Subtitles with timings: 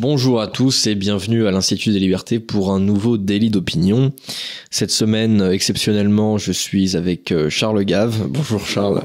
[0.00, 4.12] Bonjour à tous et bienvenue à l'Institut des Libertés pour un nouveau délit d'opinion.
[4.70, 8.28] Cette semaine, exceptionnellement, je suis avec euh, Charles Gave.
[8.28, 9.02] Bonjour Charles.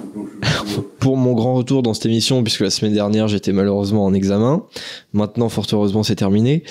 [0.99, 4.67] pour mon grand retour dans cette émission, puisque la semaine dernière j'étais malheureusement en examen.
[5.13, 6.63] Maintenant, fort heureusement, c'est terminé.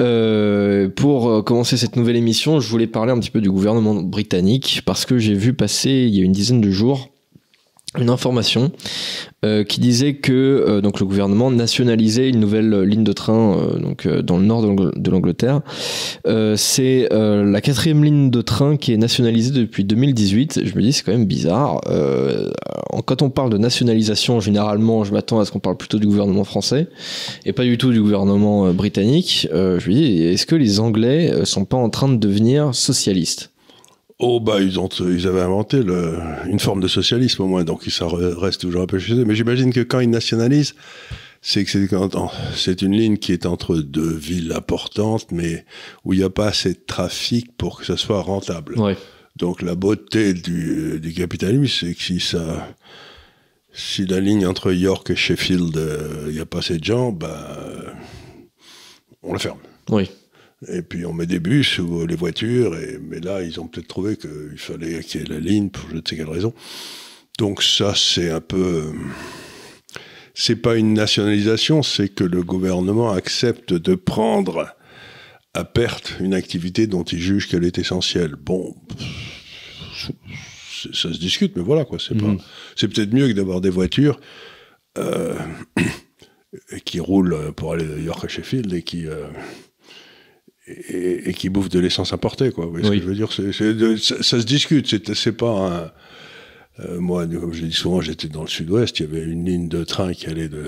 [0.00, 3.96] Euh, pour euh, commencer cette nouvelle émission, je voulais parler un petit peu du gouvernement
[3.96, 7.10] britannique parce que j'ai vu passer il y a une dizaine de jours
[7.98, 8.72] une information
[9.44, 13.78] euh, qui disait que euh, donc le gouvernement nationalisait une nouvelle ligne de train euh,
[13.78, 15.60] donc dans le nord de l'Angleterre.
[16.56, 20.60] c'est la quatrième ligne de train qui est nationalisée depuis 2018.
[20.64, 21.80] Je me dis c'est quand même bizarre.
[23.04, 26.44] quand on parle de nationalisation, généralement, je m'attends à ce qu'on parle plutôt du gouvernement
[26.44, 26.88] français
[27.44, 29.48] et pas du tout du gouvernement britannique.
[29.52, 33.50] je me dis est-ce que les Anglais sont pas en train de devenir socialistes?
[34.18, 37.84] Oh bah ils ont ils avaient inventé le, une forme de socialisme au moins donc
[37.84, 40.74] ça reste toujours un peu chez eux mais j'imagine que quand ils nationalisent
[41.42, 41.86] c'est que c'est
[42.54, 45.66] c'est une ligne qui est entre deux villes importantes mais
[46.04, 48.78] où il n'y a pas assez de trafic pour que ça soit rentable.
[48.78, 48.96] Ouais.
[49.36, 52.74] Donc la beauté du, du capitalisme c'est que si ça
[53.74, 57.12] si la ligne entre York et Sheffield euh, il n'y a pas assez de gens
[57.12, 57.94] bah
[59.22, 59.58] on la ferme.
[59.90, 60.10] Oui.
[60.68, 63.88] Et puis on met des bus ou les voitures, et, mais là ils ont peut-être
[63.88, 66.54] trouvé qu'il fallait qu'il y ait la ligne pour je ne sais quelle raison.
[67.38, 68.92] Donc ça c'est un peu...
[70.38, 74.76] C'est pas une nationalisation, c'est que le gouvernement accepte de prendre
[75.54, 78.34] à perte une activité dont il juge qu'elle est essentielle.
[78.34, 78.76] Bon,
[80.92, 81.98] ça se discute, mais voilà quoi.
[81.98, 82.26] C'est pas.
[82.26, 82.40] Mmh.
[82.76, 84.20] C'est peut-être mieux que d'avoir des voitures
[84.98, 85.34] euh,
[86.84, 89.26] qui roulent pour aller de York à Sheffield et qui euh,
[90.66, 92.70] et, qui bouffe de l'essence importée, quoi.
[92.82, 93.32] ce que je veux dire?
[93.32, 95.14] Ça, se discute.
[95.14, 95.92] C'est pas un.
[96.84, 98.98] Euh, moi, comme je dis souvent, j'étais dans le sud-ouest.
[99.00, 100.66] Il y avait une ligne de train qui allait de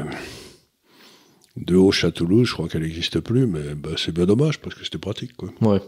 [1.57, 2.49] de Auch à Toulouse.
[2.49, 5.53] Je crois qu'elle n'existe plus, mais bah, c'est bien dommage parce que c'était pratique, quoi.
[5.61, 5.81] Ouais.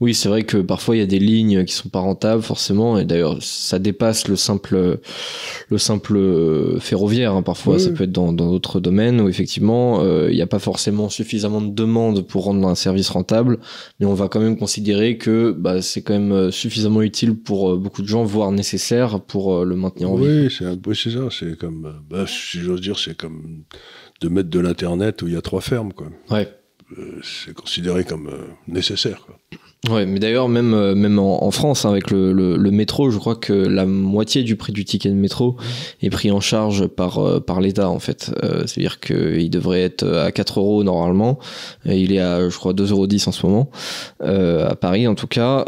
[0.00, 2.98] Oui, c'est vrai que parfois il y a des lignes qui sont pas rentables forcément,
[2.98, 5.00] et d'ailleurs ça dépasse le simple,
[5.68, 7.34] le simple ferroviaire.
[7.34, 7.42] Hein.
[7.42, 11.08] Parfois, ça peut être dans d'autres domaines où effectivement euh, il n'y a pas forcément
[11.08, 13.58] suffisamment de demandes pour rendre un service rentable,
[14.00, 17.72] mais on va quand même considérer que bah, c'est quand même euh, suffisamment utile pour
[17.72, 20.48] euh, beaucoup de gens, voire nécessaire pour le maintenir en vie.
[20.48, 21.28] Oui, c'est ça.
[21.30, 23.62] C'est comme, bah, si j'ose dire, c'est comme
[24.20, 26.08] de mettre de l'internet où il y a trois fermes, quoi.
[26.30, 26.48] Ouais.
[26.96, 29.20] Euh, c'est considéré comme euh, nécessaire.
[29.26, 29.38] Quoi.
[29.94, 33.36] Ouais, mais d'ailleurs, même, euh, même en, France, hein, avec le, le, métro, je crois
[33.36, 35.56] que la moitié du prix du ticket de métro
[36.02, 38.32] est pris en charge par, par l'État, en fait.
[38.66, 41.38] C'est-à-dire qu'il devrait être à 4 euros normalement.
[41.84, 43.70] Il est à, je crois, 2,10 euros en ce moment,
[44.20, 45.64] à Paris en tout cas.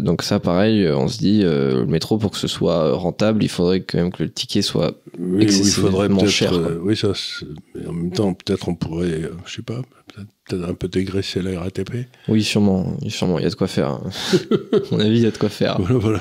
[0.00, 3.80] donc ça, pareil, on se dit, le métro, pour que ce soit rentable, il faudrait
[3.80, 6.52] quand même que le ticket soit oui, excessivement cher.
[6.82, 7.12] oui, ça,
[7.74, 9.80] mais en même temps, peut-être on pourrait, je sais pas,
[10.48, 12.06] peut-être un peu dégraisser la RATP.
[12.28, 13.88] Oui, sûrement, sûrement, il y a de quoi faire.
[13.92, 15.80] à mon avis, il y a de quoi faire.
[15.80, 16.20] Voilà, voilà.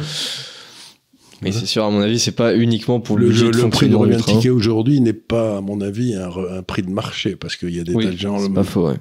[1.41, 3.95] Mais c'est sûr, à mon avis, c'est pas uniquement pour le, le, le prix de
[3.95, 7.79] revient ticket aujourd'hui n'est pas, à mon avis, un, prix de marché parce qu'il y
[7.79, 8.39] a des tas de gens.
[8.39, 8.97] C'est pas faux, ouais.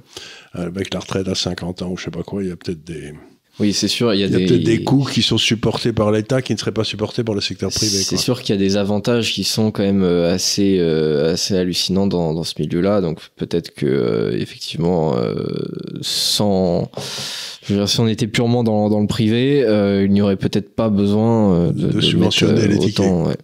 [0.53, 2.85] Avec la retraite à 50 ans ou je sais pas quoi, il y a peut-être
[2.85, 3.15] des.
[3.59, 4.13] Oui, c'est sûr.
[4.13, 4.45] Il y a, des...
[4.45, 7.41] peut-être des coûts qui sont supportés par l'État qui ne seraient pas supportés par le
[7.41, 7.97] secteur privé.
[8.03, 11.57] C'est sûr qu'il y a des avantages qui sont quand même euh, assez, euh, assez
[11.57, 13.01] hallucinants dans, dans ce milieu-là.
[13.01, 15.17] Donc peut-être que euh, effectivement,
[16.03, 16.91] sans,
[17.63, 19.61] je veux dire, si on était purement dans, dans le privé,
[20.05, 23.07] il n'y aurait peut-être pas besoin de, de, subventionner les tickets.
[23.07, 23.37] Ouais.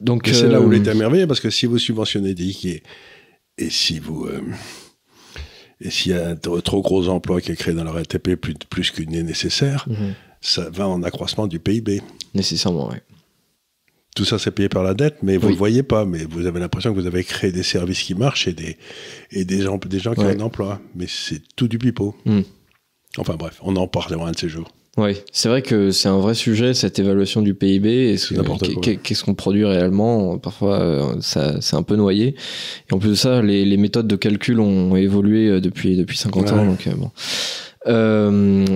[0.00, 2.82] Donc c'est là où l'État merveilleux parce que si vous subventionnez des tickets
[3.58, 4.28] et si vous
[5.84, 8.54] et s'il y a un trop gros emploi qui est créé dans la RTP plus,
[8.54, 10.14] plus qu'il n'est nécessaire, mhm.
[10.40, 12.02] ça va en accroissement du PIB.
[12.34, 12.96] Nécessairement, oui.
[14.16, 16.04] Tout ça, c'est payé par la dette, mais vous ne le voyez pas.
[16.04, 18.78] Mais vous avez l'impression que vous avez créé des services qui marchent et des,
[19.32, 20.80] et des, gens, des gens qui ont un emploi.
[20.94, 22.14] Mais c'est tout du pipeau.
[22.24, 22.42] Hmm.
[23.18, 24.70] Enfin bref, on en parlera un de ces jours.
[24.96, 28.16] Oui, c'est vrai que c'est un vrai sujet, cette évaluation du PIB.
[29.02, 32.36] Qu'est-ce qu'on produit réellement Parfois, euh, ça, c'est un peu noyé.
[32.88, 36.16] Et en plus de ça, les, les méthodes de calcul ont évolué euh, depuis, depuis
[36.16, 36.64] 50 ans.
[36.64, 37.10] Donc, euh, bon.
[37.86, 38.30] Euh,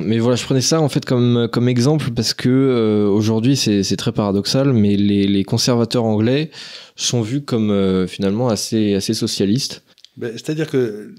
[0.04, 3.82] mais voilà, je prenais ça en fait comme, comme exemple parce que euh, aujourd'hui c'est,
[3.82, 6.50] c'est très paradoxal, mais les, les, conservateurs anglais
[6.94, 9.82] sont vus comme finalement assez, assez socialistes.
[10.18, 11.14] Ben, c'est-à-dire que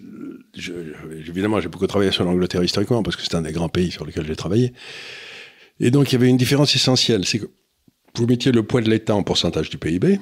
[0.56, 4.06] évidemment, j'ai beaucoup travaillé sur l'Angleterre historiquement parce que c'est un des grands pays sur
[4.06, 4.74] lesquels j'ai travaillé.
[5.80, 7.26] Et donc, il y avait une différence essentielle.
[7.26, 7.50] C'est que
[8.16, 10.20] vous mettiez le poids de l'État en pourcentage du PIB.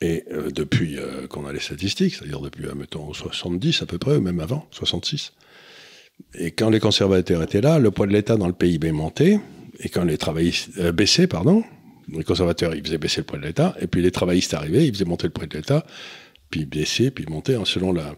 [0.00, 3.98] Et euh, depuis euh, qu'on a les statistiques, c'est-à-dire depuis, euh, mettons, 70 à peu
[3.98, 5.32] près, ou même avant, 66.
[6.34, 9.40] Et quand les conservateurs étaient là, le poids de l'État dans le PIB montait.
[9.80, 11.64] Et quand les travaillistes baissaient, pardon,
[12.08, 13.74] les conservateurs, ils faisaient baisser le poids de l'État.
[13.80, 15.84] Et puis les travaillistes arrivaient, ils faisaient monter le poids de l'État
[16.54, 18.14] puis baisser, puis monter, hein, selon la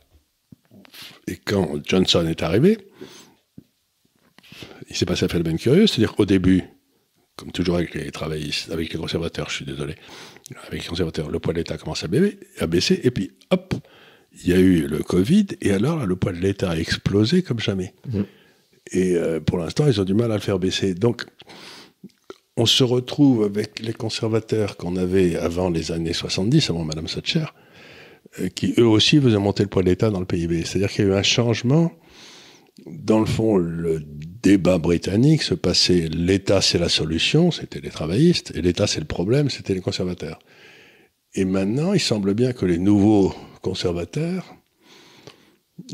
[1.27, 2.77] et quand Johnson est arrivé,
[4.91, 6.63] il s'est passé un phénomène curieux, c'est-à-dire qu'au début,
[7.37, 9.95] comme toujours avec les travaillistes, avec les conservateurs, je suis désolé,
[10.67, 12.09] avec les conservateurs, le poids de l'État commence à,
[12.67, 13.73] baisser, et puis hop,
[14.45, 17.61] il y a eu le Covid, et alors le poids de l'État a explosé comme
[17.61, 17.95] jamais.
[18.07, 18.21] Mmh.
[18.93, 20.93] Et euh, pour l'instant, ils ont du mal à le faire baisser.
[20.93, 21.25] Donc,
[22.59, 27.47] on se retrouve avec les conservateurs qu'on avait avant les années 70, avant Madame Thatcher,
[28.55, 30.65] qui eux aussi faisaient monter le poids de l'État dans le PIB.
[30.65, 31.93] C'est-à-dire qu'il y a eu un changement.
[32.87, 34.03] Dans le fond, le
[34.43, 39.07] débat britannique se passait l'État c'est la solution, c'était les travaillistes, et l'État c'est le
[39.07, 40.39] problème, c'était les conservateurs.
[41.35, 44.55] Et maintenant, il semble bien que les nouveaux conservateurs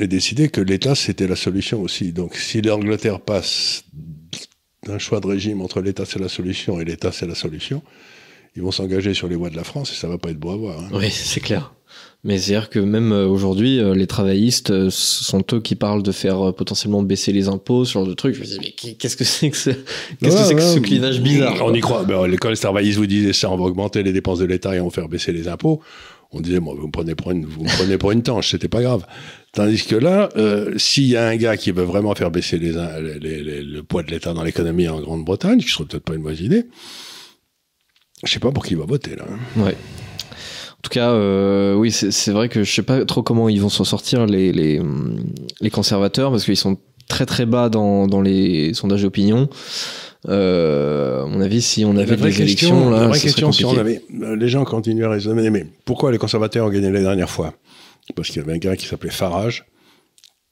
[0.00, 2.12] aient décidé que l'État c'était la solution aussi.
[2.12, 3.84] Donc si l'Angleterre passe
[4.84, 7.82] d'un choix de régime entre l'État c'est la solution et l'État c'est la solution,
[8.54, 10.50] ils vont s'engager sur les voies de la France et ça va pas être beau
[10.50, 10.80] à voir.
[10.80, 10.88] Hein.
[10.92, 11.74] Oui, c'est clair.
[12.24, 16.12] Mais c'est-à-dire que même euh, aujourd'hui, euh, les travaillistes euh, sont eux qui parlent de
[16.12, 18.36] faire potentiellement baisser les impôts, ce genre de trucs.
[18.36, 21.20] Je me dis, mais qu'est-ce que c'est que ce, qu'est-ce que, c'est que ce clivage
[21.20, 22.04] bizarre On y croit.
[22.04, 24.80] Ben, quand les travaillistes vous disaient ça, on va augmenter les dépenses de l'État et
[24.80, 25.80] on va faire baisser les impôts,
[26.30, 28.68] on disait, moi, vous me prenez pour une, vous me prenez pour une tanche, c'était
[28.68, 29.04] pas grave.
[29.52, 30.28] Tandis que là,
[30.76, 34.32] s'il y a un gars qui veut vraiment faire baisser les, le poids de l'État
[34.32, 36.66] dans l'économie en Grande-Bretagne, ce serait peut-être pas une mauvaise idée,
[38.24, 39.24] je sais pas pour qui il va voter là.
[39.56, 39.76] Ouais.
[40.82, 43.68] En tout cas, euh, oui, c'est vrai que je sais pas trop comment ils vont
[43.68, 44.82] s'en sortir les, les,
[45.60, 46.76] les, conservateurs parce qu'ils sont
[47.08, 49.48] très très bas dans, dans les sondages d'opinion.
[50.28, 53.78] Euh, à mon avis, si on avait des élections, là, la vraie question, si on
[53.78, 57.30] avait, euh, les gens continuent à raisonner, mais pourquoi les conservateurs ont gagné la dernière
[57.30, 57.54] fois?
[58.16, 59.64] Parce qu'il y avait un gars qui s'appelait Farage,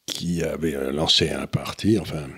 [0.06, 2.28] qui avait lancé un parti, enfin,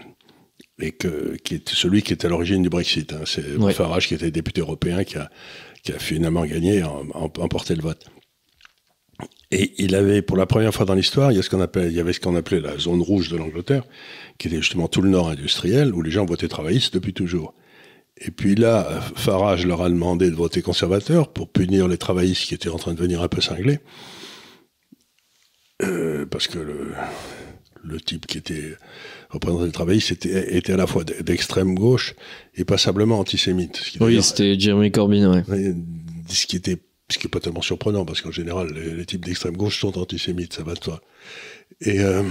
[0.80, 3.12] et que, qui était celui qui était à l'origine du Brexit.
[3.12, 3.24] Hein.
[3.26, 5.30] C'est Farage qui était député européen qui a
[5.82, 8.06] qui a finalement gagné, emporté le vote.
[9.50, 12.60] Et il avait, pour la première fois dans l'histoire, il y, avait ce qu'on appelait
[12.60, 13.84] la zone rouge de l'Angleterre,
[14.38, 17.54] qui était justement tout le nord industriel, où les gens votaient travaillistes depuis toujours.
[18.16, 22.54] Et puis là, Farage leur a demandé de voter conservateur pour punir les travaillistes qui
[22.54, 23.80] étaient en train de devenir un peu cinglés.
[25.82, 26.58] Euh, parce que
[27.82, 28.76] le type qui était
[29.32, 32.14] représentant des travaillistes était, était à la fois d'extrême gauche
[32.54, 33.82] et passablement antisémite.
[34.00, 35.74] Oui, c'était Jeremy Corbyn, ouais.
[36.28, 39.56] Ce qui était, ce qui est pas tellement surprenant parce qu'en général, les, types d'extrême
[39.56, 41.00] gauche sont antisémites, ça va de soi.
[41.80, 42.22] Et, euh,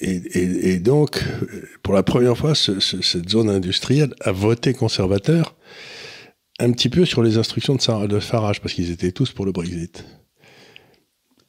[0.00, 1.22] et, et, donc,
[1.82, 5.54] pour la première fois, cette zone industrielle a voté conservateur
[6.58, 9.52] un petit peu sur les instructions de, de Farage parce qu'ils étaient tous pour le
[9.52, 10.04] Brexit.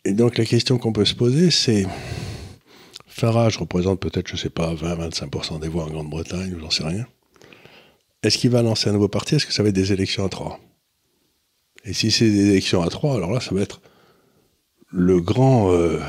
[0.03, 1.87] Et donc la question qu'on peut se poser, c'est
[3.15, 7.07] Farage représente peut-être, je sais pas, 20-25% des voix en Grande-Bretagne, ou j'en sais rien.
[8.23, 9.35] Est-ce qu'il va lancer un nouveau parti?
[9.35, 10.59] Est-ce que ça va être des élections à trois?
[11.85, 13.79] Et si c'est des élections à trois, alors là, ça va être
[14.89, 16.01] le grand, euh,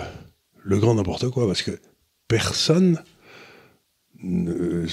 [0.64, 1.78] le n'importe quoi, parce que
[2.26, 3.00] personne,
[4.20, 4.84] ne,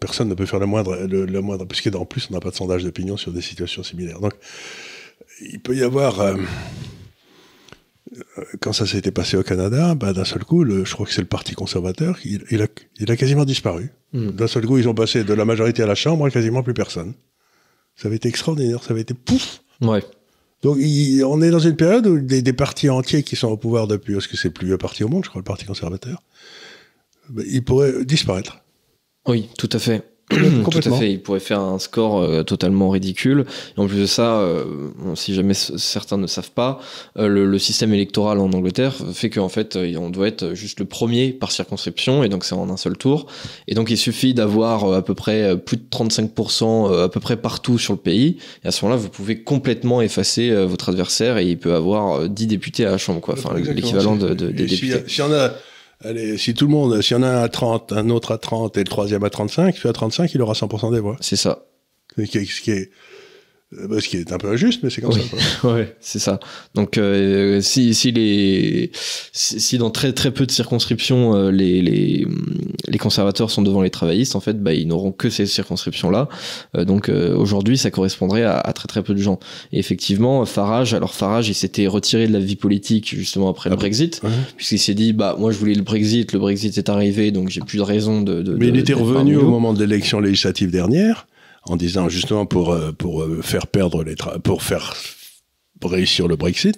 [0.00, 2.82] personne ne peut faire la moindre, le, moindre, puisqu'en plus, on n'a pas de sondage
[2.82, 4.18] d'opinion sur des situations similaires.
[4.18, 4.34] Donc,
[5.40, 6.18] il peut y avoir.
[6.18, 6.36] Euh,
[8.60, 11.26] quand ça s'était passé au Canada, bah, d'un seul coup, je crois que c'est le
[11.26, 12.66] Parti conservateur, il, a,
[12.98, 13.90] il a, quasiment disparu.
[14.12, 14.30] Hmm.
[14.30, 16.74] D'un seul coup, ils ont passé de la majorité à la Chambre à quasiment plus
[16.74, 17.14] personne.
[17.96, 20.02] Ça avait été extraordinaire, ça avait été pouf Ouais.
[20.62, 23.86] Donc on est dans une période où des, des, partis entiers qui sont au pouvoir
[23.86, 26.22] depuis, parce que c'est le plus vieux parti au monde, je crois, le Parti conservateur,
[27.30, 28.62] bah, ils pourraient disparaître.
[29.26, 30.09] Oui, tout à fait.
[30.30, 33.46] Tout à fait, il pourrait faire un score euh, totalement ridicule.
[33.76, 34.64] Et en plus de ça, euh,
[35.14, 36.80] si jamais certains ne savent pas,
[37.18, 41.30] euh, le, système électoral en Angleterre fait qu'en fait, on doit être juste le premier
[41.30, 43.26] par circonscription, et donc c'est en un seul tour.
[43.68, 47.78] Et donc il suffit d'avoir à peu près plus de 35% à peu près partout
[47.78, 51.58] sur le pays, et à ce moment-là, vous pouvez complètement effacer votre adversaire, et il
[51.58, 53.34] peut avoir 10 députés à la Chambre, quoi.
[53.34, 55.02] Enfin, l'équivalent de, des députés.
[55.06, 55.52] Si, on a
[56.02, 58.38] Allez, si tout le monde, s'il y en a un à 30, un autre à
[58.38, 61.16] 30 et le troisième à 35, celui à 35, il aura 100% des voix.
[61.20, 61.66] C'est ça.
[62.16, 62.90] Ce qui est,
[63.72, 65.20] ce qui est un peu injuste, mais c'est comme ça.
[65.72, 66.40] ouais, c'est ça.
[66.74, 68.90] Donc, euh, si, si, les,
[69.32, 72.26] si, dans très très peu de circonscriptions, euh, les, les,
[72.88, 76.28] les, conservateurs sont devant les travaillistes, en fait, bah, ils n'auront que ces circonscriptions-là.
[76.84, 79.38] donc, aujourd'hui, ça correspondrait à, à, très très peu de gens.
[79.72, 83.74] Et effectivement, Farage, alors Farage, il s'était retiré de la vie politique justement après le
[83.74, 84.20] ah Brexit,
[84.56, 87.60] puisqu'il s'est dit, bah, moi, je voulais le Brexit, le Brexit est arrivé, donc j'ai
[87.60, 88.42] plus de raison de.
[88.42, 91.26] de mais il était revenu au moment de l'élection législative dernière
[91.70, 94.94] en disant justement pour, euh, pour euh, faire perdre les pour faire
[95.82, 96.76] réussir le Brexit.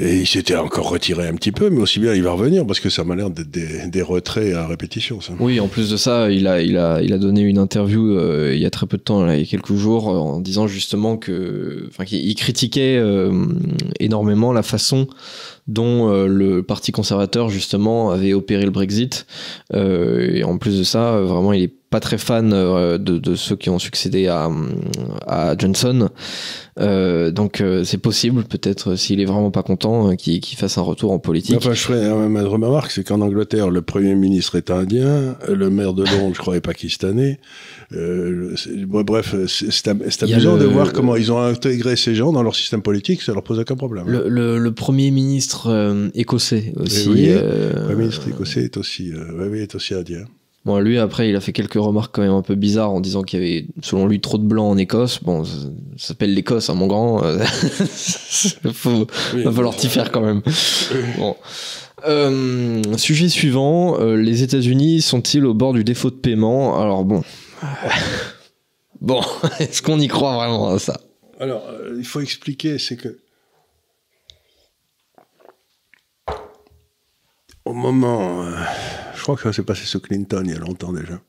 [0.00, 2.78] Et il s'était encore retiré un petit peu, mais aussi bien il va revenir parce
[2.78, 5.20] que ça m'a l'air d'être des, retraits à répétition.
[5.20, 5.32] Ça.
[5.40, 8.54] Oui, en plus de ça, il a, il a, il a donné une interview euh,
[8.54, 11.16] il y a très peu de temps, il y a quelques jours, en disant justement
[11.16, 13.02] que, qu'il critiquait
[13.98, 15.08] énormément la façon
[15.70, 19.26] dont euh, le Parti conservateur justement avait opéré le Brexit.
[19.72, 23.34] Euh, et en plus de ça, euh, vraiment, il est pas très fan de, de,
[23.34, 24.48] ceux qui ont succédé à,
[25.26, 26.08] à Johnson.
[26.78, 31.18] Euh, donc c'est possible, peut-être s'il est vraiment pas content, qu'il fasse un retour en
[31.18, 31.56] politique.
[31.56, 35.92] Enfin, je ferais une remarque, c'est qu'en Angleterre, le Premier ministre est indien, le maire
[35.92, 37.40] de Londres, je crois, est pakistanais.
[37.92, 38.54] Euh,
[38.86, 39.88] bref, c'est
[40.22, 43.42] amusant de voir comment ils ont intégré ces gens dans leur système politique, ça leur
[43.42, 44.04] pose aucun problème.
[44.06, 47.08] Le, le, Premier ministre euh, écossais aussi.
[47.08, 50.24] Oui, euh, le Premier ministre écossais est aussi, oui, est aussi indien.
[50.66, 53.22] Bon, lui, après, il a fait quelques remarques quand même un peu bizarres en disant
[53.22, 55.22] qu'il y avait, selon lui, trop de blancs en Écosse.
[55.22, 55.52] Bon, ça,
[55.96, 57.22] s'appelle l'Écosse, hein, mon grand.
[58.64, 60.42] Il faut, va falloir t'y faire quand même.
[61.16, 61.36] Bon.
[62.98, 66.78] sujet suivant, les États-Unis sont-ils au bord du défaut de paiement?
[66.78, 67.22] Alors bon,
[69.00, 69.20] bon,
[69.58, 71.00] est-ce qu'on y croit vraiment à ça?
[71.38, 73.18] Alors, euh, il faut expliquer, c'est que
[77.70, 78.52] au moment, euh,
[79.14, 81.20] je crois que ça s'est passé sous Clinton il y a longtemps déjà,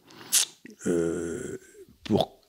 [0.87, 1.57] euh,
[2.03, 2.39] pour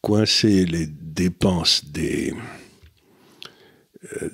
[0.00, 2.34] coincer les dépenses des,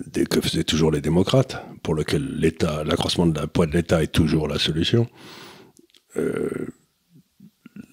[0.06, 4.02] des, que faisaient toujours les démocrates, pour lequel l'État, l'accroissement de la poids de l'État
[4.02, 5.08] est toujours la solution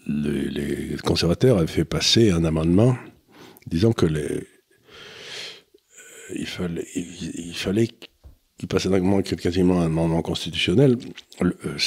[0.07, 2.97] les, conservateurs avaient fait passer un amendement
[3.67, 4.45] disant que les, euh,
[6.35, 7.89] il, fallait
[8.61, 10.95] qu'il passe un amendement quasiment un amendement constitutionnel.
[11.41, 11.77] Euh,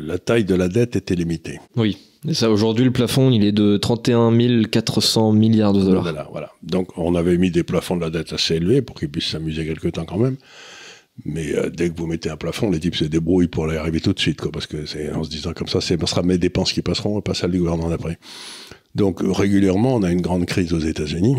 [0.00, 1.60] la taille de la dette était limitée.
[1.76, 1.98] Oui.
[2.26, 4.32] Et ça, aujourd'hui, le plafond, il est de 31
[4.64, 6.02] 400 milliards de dollars.
[6.02, 6.52] Voilà, voilà.
[6.62, 9.66] Donc, on avait mis des plafonds de la dette assez élevés pour qu'ils puissent s'amuser
[9.66, 10.36] quelque temps quand même.
[11.26, 14.00] Mais euh, dès que vous mettez un plafond, les types se débrouillent pour y arriver
[14.00, 16.38] tout de suite, quoi, parce que c'est en se disant comme ça, ce sera mes
[16.38, 18.18] dépenses qui passeront, pas celles du gouvernement d'après.
[18.94, 21.36] Donc régulièrement, on a une grande crise aux États-Unis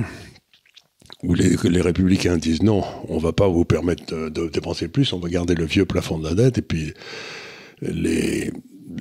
[1.28, 5.20] où les, les, républicains disent non, on va pas vous permettre de, dépenser plus, on
[5.20, 6.94] va garder le vieux plafond de la dette, et puis
[7.82, 8.50] les,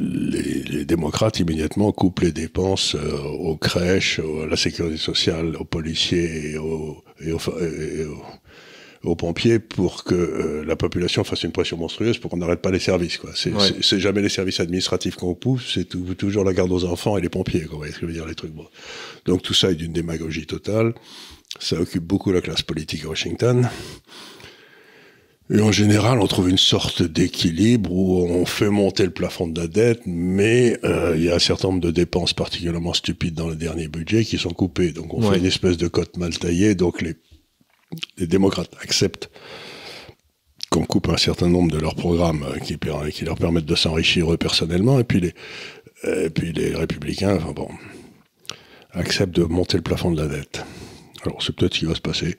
[0.00, 6.50] les, démocrates immédiatement coupent les dépenses euh, aux crèches, à la sécurité sociale, aux policiers
[6.50, 7.38] et aux, et aux,
[9.04, 12.70] aux pompiers pour que euh, la population fasse une pression monstrueuse pour qu'on n'arrête pas
[12.70, 13.18] les services.
[13.18, 13.30] Quoi.
[13.34, 17.28] C'est, jamais les services administratifs qu'on pousse, c'est toujours la garde aux enfants et les
[17.28, 17.60] pompiers.
[17.62, 17.72] Quoi.
[17.72, 18.52] Vous voyez ce que je veux dire les trucs.
[18.52, 18.66] Bon.
[19.24, 20.94] Donc tout ça est d'une démagogie totale.
[21.58, 23.68] Ça occupe beaucoup la classe politique à Washington.
[25.48, 29.60] Et en général, on trouve une sorte d'équilibre où on fait monter le plafond de
[29.60, 33.48] la dette, mais euh, il y a un certain nombre de dépenses particulièrement stupides dans
[33.48, 34.90] le dernier budget qui sont coupées.
[34.90, 36.74] Donc on fait une espèce de cote mal taillée.
[36.74, 37.14] Donc les
[38.18, 39.30] les démocrates acceptent
[40.70, 42.78] qu'on coupe un certain nombre de leurs programmes euh, qui,
[43.12, 45.34] qui leur permettent de s'enrichir eux personnellement, et puis les,
[46.04, 47.68] et puis les républicains, enfin bon,
[48.92, 50.64] acceptent de monter le plafond de la dette.
[51.26, 52.36] Alors c'est peut-être ce qui va se passer,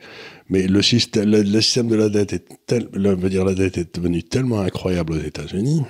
[0.49, 2.87] mais le système, le, système de la dette est tel,
[3.29, 5.83] dire la dette est devenue tellement incroyable aux États-Unis.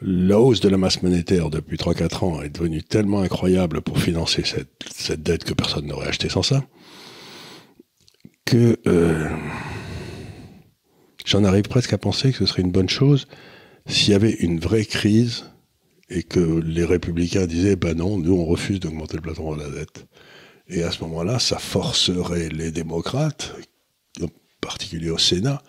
[0.00, 4.42] La hausse de la masse monétaire depuis 3-4 ans est devenue tellement incroyable pour financer
[4.44, 6.64] cette, cette dette que personne n'aurait acheté sans ça
[8.44, 9.28] que euh,
[11.24, 13.26] j'en arrive presque à penser que ce serait une bonne chose
[13.86, 15.46] s'il y avait une vraie crise
[16.08, 19.70] et que les républicains disaient ben non, nous on refuse d'augmenter le plafond de la
[19.70, 20.06] dette.
[20.72, 23.54] Et à ce moment-là, ça forcerait les démocrates,
[24.22, 24.26] en
[24.62, 25.62] particulier au Sénat,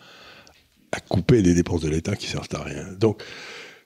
[0.94, 2.86] à couper des dépenses de l'État qui servent à rien.
[2.94, 3.22] Donc,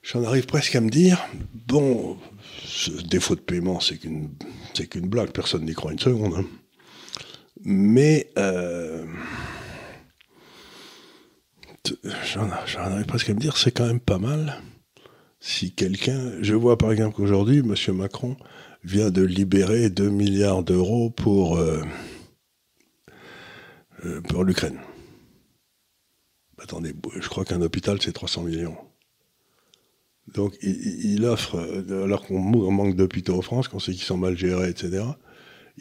[0.02, 1.20] j'en arrive presque à me dire,
[1.66, 2.16] bon,
[2.64, 4.30] ce défaut de paiement, c'est qu'une,
[4.74, 6.34] c'est qu'une blague, personne n'y croit une seconde.
[6.34, 6.44] Hein.
[7.64, 9.04] Mais euh,
[12.32, 14.62] j'en arrive presque à me dire, c'est quand même pas mal
[15.40, 16.32] si quelqu'un.
[16.42, 17.74] Je vois par exemple qu'aujourd'hui, M.
[17.96, 18.36] Macron
[18.84, 21.82] vient de libérer 2 milliards d'euros pour, euh,
[24.04, 24.78] euh, pour l'Ukraine.
[26.60, 28.76] Attendez, je crois qu'un hôpital, c'est 300 millions.
[30.34, 31.58] Donc il, offre,
[31.90, 35.04] alors qu'on manque d'hôpitaux en France, qu'on sait qu'ils sont mal gérés, etc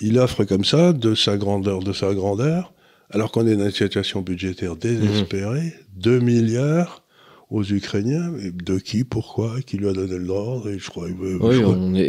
[0.02, 2.74] il offre comme ça, de sa grandeur, de sa grandeur,
[3.10, 7.04] alors qu'on est dans une situation budgétaire désespérée, 2 milliards
[7.50, 8.30] aux Ukrainiens,
[8.66, 11.08] de qui, pourquoi, qui lui a donné l'ordre, et je crois...
[11.08, 11.62] Oui,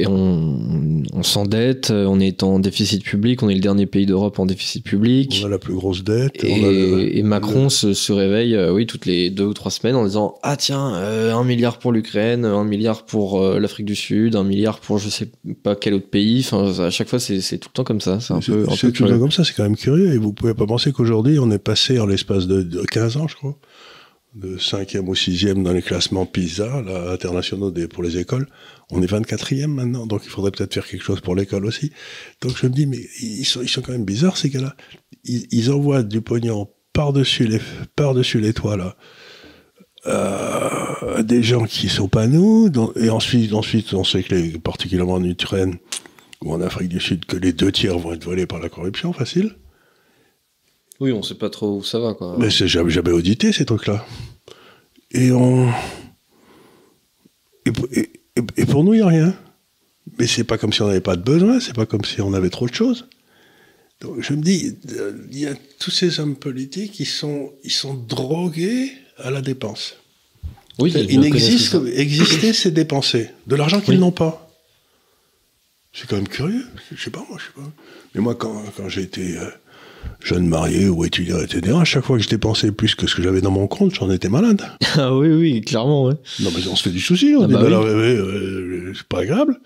[0.09, 4.47] On, on s'endette, on est en déficit public, on est le dernier pays d'Europe en
[4.47, 5.41] déficit public.
[5.45, 6.43] On a la plus grosse dette.
[6.43, 9.55] Et, on a le- et Macron se, se réveille, euh, oui, toutes les deux ou
[9.55, 13.61] trois semaines en disant ah tiens, euh, un milliard pour l'Ukraine, un milliard pour euh,
[13.61, 15.31] l'Afrique du Sud, un milliard pour je sais
[15.63, 16.41] pas quel autre pays.
[16.41, 18.19] Enfin, à chaque fois, c'est tout le temps comme ça.
[18.21, 18.35] C'est
[18.93, 20.13] tout le temps comme ça, c'est quand même curieux.
[20.15, 23.29] Et vous pouvez pas penser qu'aujourd'hui, on est passé en l'espace de, de 15 ans,
[23.29, 23.57] je crois,
[24.39, 28.47] de 5e au 6e dans les classements PISA, là, internationaux pour les écoles.
[28.91, 31.93] On est 24e maintenant, donc il faudrait peut-être faire quelque chose pour l'école aussi.
[32.41, 34.77] Donc je me dis, mais ils sont, quand même bizarres, ces gars-là.
[35.25, 37.61] Ils, envoient du pognon par-dessus les,
[38.41, 38.97] les toits, là.
[40.07, 45.25] Euh, des gens qui sont pas nous, et ensuite, ensuite, on sait que particulièrement en
[45.25, 45.77] Ukraine
[46.43, 49.13] ou en Afrique du Sud, que les deux tiers vont être volés par la corruption,
[49.13, 49.57] facile.
[51.01, 52.37] Oui, on sait pas trop où ça va quoi.
[52.39, 54.05] Mais c'est jamais, jamais audité, ces trucs-là.
[55.13, 55.71] Et on.
[57.67, 59.35] Et, pour- et- et- et pour nous, il n'y a rien.
[60.19, 62.33] Mais c'est pas comme si on n'avait pas de besoin, c'est pas comme si on
[62.35, 63.07] avait trop de choses.
[64.01, 67.95] Donc je me dis, euh, il y a tous ces hommes politiques sont, ils sont
[67.95, 69.97] drogués à la dépense.
[70.79, 73.31] Oui, Il n'existe exister, c'est dépenser.
[73.49, 74.01] De l'argent qu'ils Oui.
[74.01, 74.49] n'ont pas.
[75.93, 76.65] C'est quand même curieux.
[76.95, 77.69] Je sais pas, moi, je sais pas.
[78.15, 79.51] Mais moi, quand, quand j'ai été euh,
[80.21, 83.23] jeune marié ou étudiant, etc., à chaque fois que je dépensais plus que ce que
[83.23, 84.63] j'avais dans mon compte, j'en étais malade.
[84.97, 86.15] Ah oui, oui, clairement, ouais.
[86.41, 87.35] Non, mais on se fait du souci.
[87.39, 87.87] On Ah dit, bah bah oui.
[87.87, 89.59] ouais, euh, c'est pas agréable.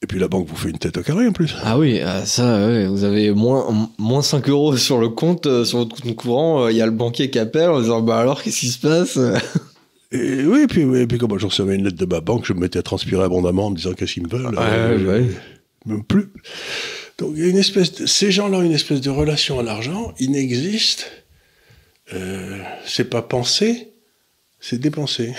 [0.00, 1.54] Et puis la banque vous fait une tête au carré en plus.
[1.64, 5.64] Ah oui, ah, ça, ouais, vous avez moins, moins 5 euros sur le compte, euh,
[5.64, 8.18] sur votre compte courant, euh, il y a le banquier qui appelle en disant bah
[8.18, 9.18] alors qu'est-ce qui se passe?
[10.10, 12.22] Et oui, et puis, oui, et puis comme moi, je recevais une lettre de ma
[12.22, 14.48] banque, je me mettais à transpirer abondamment en me disant qu'est-ce qu'ils me veulent?
[14.58, 15.26] Euh, ouais.
[15.84, 16.30] Même plus.
[17.18, 19.62] Donc il y a une espèce de, ces gens-là ont une espèce de relation à
[19.62, 21.04] l'argent, ils n'existent.
[22.14, 23.92] Euh, c'est pas penser,
[24.60, 25.34] c'est dépenser.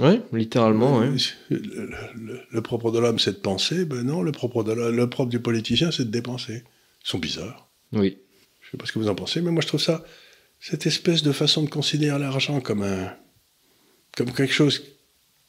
[0.00, 1.10] Ouais, littéralement, ouais.
[1.50, 1.58] Le,
[2.16, 3.84] le- le propre de l'homme, c'est de penser.
[3.84, 6.64] Ben non, le propre, de l'homme- le propre du politicien, c'est de dépenser.
[7.04, 7.68] Ils sont bizarres.
[7.92, 8.18] Oui.
[8.60, 10.02] Je sais pas ce que vous en pensez, mais moi je trouve ça,
[10.58, 13.12] cette espèce de façon de considérer l'argent comme un,
[14.16, 14.82] comme quelque chose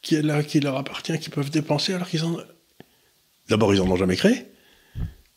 [0.03, 2.37] qui est là, qui leur appartient, qu'ils peuvent dépenser alors qu'ils en,
[3.49, 4.45] d'abord ils en ont jamais créé,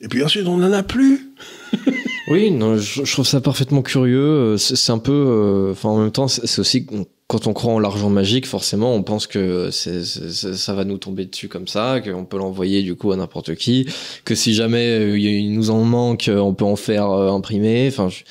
[0.01, 1.31] et puis ensuite on n'en a plus.
[2.31, 4.19] Oui, non, je, je trouve ça parfaitement curieux.
[4.21, 5.13] euh, C'est un peu.
[5.15, 6.87] euh, Enfin, en même temps, c'est aussi.
[7.27, 11.49] Quand on croit en l'argent magique, forcément, on pense que ça va nous tomber dessus
[11.49, 13.87] comme ça, qu'on peut l'envoyer du coup à n'importe qui,
[14.27, 17.89] que si jamais euh, il nous en manque, on peut en faire imprimer.
[17.91, 18.25] Enfin, je-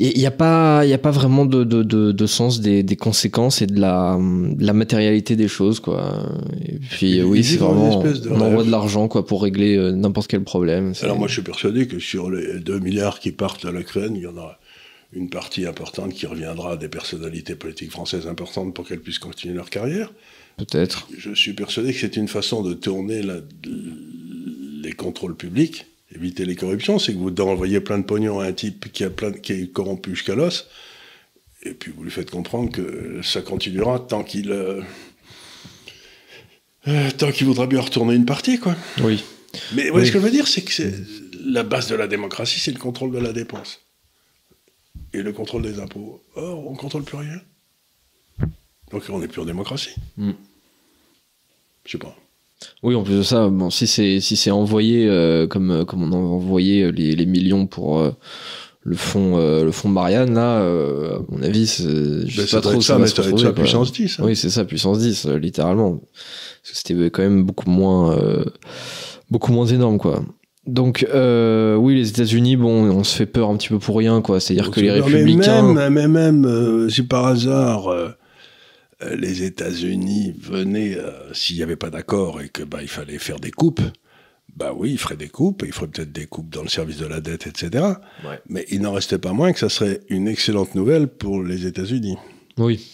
[0.00, 2.96] il n'y a pas, il a pas vraiment de, de, de, de sens des, des
[2.96, 6.22] conséquences et de la, de la matérialité des choses, quoi.
[6.66, 10.44] Et puis, oui, c'est vraiment, on envoie de l'argent, quoi, pour régler euh, n'importe quel
[10.44, 10.92] problème.
[11.02, 14.22] Alors moi je suis persuadé que sur les 2 milliards qui partent à l'Ukraine, il
[14.22, 14.58] y en aura
[15.12, 19.54] une partie importante qui reviendra à des personnalités politiques françaises importantes pour qu'elles puissent continuer
[19.54, 20.12] leur carrière.
[20.58, 21.08] peut-être.
[21.16, 23.40] Je suis persuadé que c'est une façon de tourner la-
[24.82, 28.52] les contrôles publics, éviter les corruptions, c'est que vous envoyez plein de pognon à un
[28.52, 30.68] type qui, a plein, qui est corrompu jusqu'à l'os,
[31.62, 34.80] et puis vous lui faites comprendre que ça continuera tant qu'il euh,
[36.86, 38.74] euh, tant qu'il voudra bien retourner une partie, quoi.
[39.02, 39.22] Oui.
[39.74, 40.06] Mais Oui.
[40.06, 40.82] ce que je veux dire, c'est que
[41.44, 43.80] la base de la démocratie, c'est le contrôle de la dépense
[45.12, 46.22] et le contrôle des impôts.
[46.36, 47.40] Or, on contrôle plus rien.
[48.90, 49.94] Donc on n'est plus en démocratie.
[50.16, 50.32] Mm.
[51.84, 52.16] Je sais pas.
[52.82, 56.02] Oui, en plus de ça, bon, si c'est si c'est envoyé euh, comme euh, comme
[56.02, 58.10] on a envoyé les, les millions pour euh,
[58.82, 62.56] le fond euh, le fond Marianne là, euh, à mon avis, c'est- je Ben, sais
[62.56, 64.18] pas trop ça, mais ça retrouver, ça puissance 10.
[64.18, 64.22] hein.
[64.26, 66.00] Oui, c'est ça, puissance 10, euh, littéralement.
[66.62, 68.44] Parce que c'était quand même beaucoup moins euh,
[69.30, 70.22] beaucoup moins énorme quoi.
[70.66, 74.20] Donc euh, oui, les États-Unis, bon, on se fait peur un petit peu pour rien
[74.20, 74.40] quoi.
[74.40, 75.72] C'est-à-dire que les mais républicains.
[75.74, 78.08] même, mais même euh, si par hasard euh, euh,
[79.16, 83.38] les États-Unis venaient, euh, s'il n'y avait pas d'accord et que bah, il fallait faire
[83.38, 83.80] des coupes,
[84.56, 86.96] bah oui, ils feraient des coupes, et ils feraient peut-être des coupes dans le service
[86.98, 87.84] de la dette, etc.
[88.24, 88.40] Ouais.
[88.48, 92.16] Mais il n'en restait pas moins que ça serait une excellente nouvelle pour les États-Unis.
[92.56, 92.84] Oui.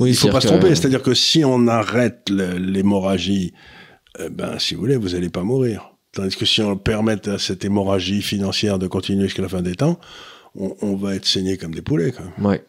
[0.00, 3.52] Oui, il ne faut pas se tromper, que- c'est-à-dire que si on arrête l'hémorragie,
[4.18, 5.90] eh ben, si vous voulez, vous n'allez pas mourir.
[6.12, 9.74] Tandis que si on permet à cette hémorragie financière de continuer jusqu'à la fin des
[9.74, 9.98] temps,
[10.54, 12.12] on, on va être saigné comme des poulets.
[12.12, 12.26] Quoi.
[12.50, 12.62] Ouais.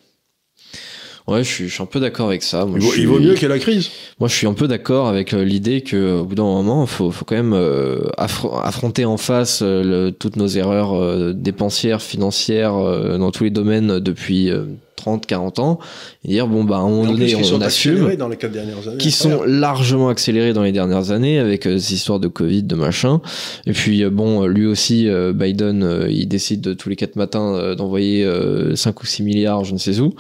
[1.28, 2.66] Ouais, je suis, je suis un peu d'accord avec ça.
[2.66, 3.90] Moi, Il, vaut, il suis- vaut mieux qu'il y ait la crise.
[4.20, 7.10] Moi, je suis un peu d'accord avec euh, l'idée que, au bout d'un moment, faut,
[7.10, 12.02] faut quand même euh, affro- affronter en face euh, le- toutes nos erreurs euh, dépensières,
[12.04, 15.80] financières, euh, dans tous les domaines depuis euh, 30, 40 ans,
[16.24, 19.44] et dire bon bah moment donné on assume, dans les quatre dernières années, qui sont
[19.44, 23.22] largement accélérés dans les dernières années avec euh, ces histoires de Covid, de machin.
[23.66, 27.76] Et puis euh, bon, lui aussi, euh, Biden, il décide de, tous les quatre matins
[27.76, 28.28] d'envoyer
[28.76, 30.14] 5 ou 6 milliards, je ne sais où.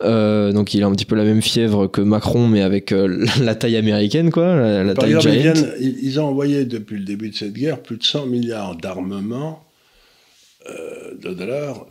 [0.00, 2.94] donc il a un petit peu la même fièvre que Macron, mais avec
[3.40, 7.34] la taille américaine, quoi, la, taille exemple, ils, ils, ont envoyé depuis le début de
[7.34, 9.62] cette guerre plus de 100 milliards d'armement
[11.22, 11.86] de dollars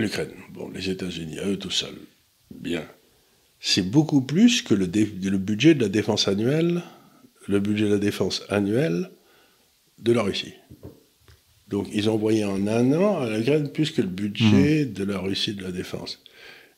[0.00, 0.32] l'Ukraine.
[0.52, 1.98] Bon, les États-Unis, à eux tout seuls.
[2.50, 2.84] Bien.
[3.60, 6.82] C'est beaucoup plus que le, le, budget de la défense annuelle,
[7.48, 9.10] le budget de la défense annuelle
[9.98, 10.54] de la Russie.
[11.68, 14.92] Donc ils ont envoyé en un an à l'Ukraine plus que le budget mmh.
[14.92, 16.22] de la Russie de la défense.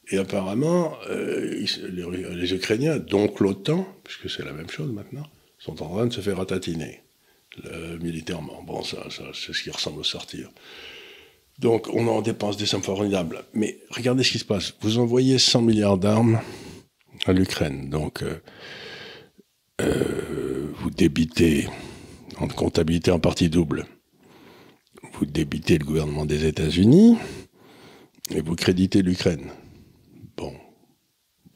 [0.08, 5.26] Et apparemment, euh, les, Ukrainiens, donc l'OTAN, puisque c'est la même chose maintenant,
[5.58, 7.02] sont en train de se faire ratatiner
[8.00, 8.62] militairement.
[8.62, 10.50] Bon, ça, ça c'est ce qui ressemble au sortir.
[11.58, 13.44] Donc on en dépense des sommes formidables.
[13.54, 14.74] Mais regardez ce qui se passe.
[14.80, 16.40] Vous envoyez 100 milliards d'armes
[17.24, 17.88] à l'Ukraine.
[17.88, 18.40] Donc euh,
[19.80, 21.68] euh, vous débitez
[22.38, 23.86] en comptabilité en partie double.
[25.14, 27.16] Vous débitez le gouvernement des États-Unis
[28.34, 29.50] et vous créditez l'Ukraine.
[30.36, 30.52] Bon,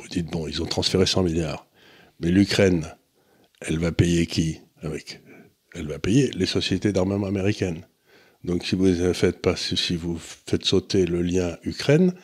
[0.00, 1.66] vous dites bon, ils ont transféré 100 milliards,
[2.20, 2.86] mais l'Ukraine,
[3.60, 5.20] elle va payer qui avec?
[5.74, 7.86] Elle va payer les sociétés d'armement américaines.
[8.44, 12.14] Donc si vous faites pas, si vous faites sauter le lien Ukraine,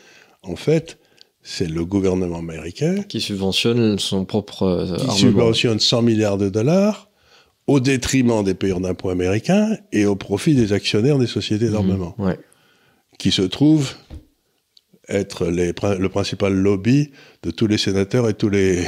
[0.43, 0.99] en fait,
[1.43, 7.09] c'est le gouvernement américain qui subventionne son propre euh, qui subventionne 100 milliards de dollars
[7.67, 12.33] au détriment des payeurs d'impôts américains et au profit des actionnaires des sociétés d'armement, mmh,
[13.19, 13.95] qui se trouvent
[15.09, 17.11] être les, le principal lobby
[17.43, 18.85] de tous les sénateurs et tous les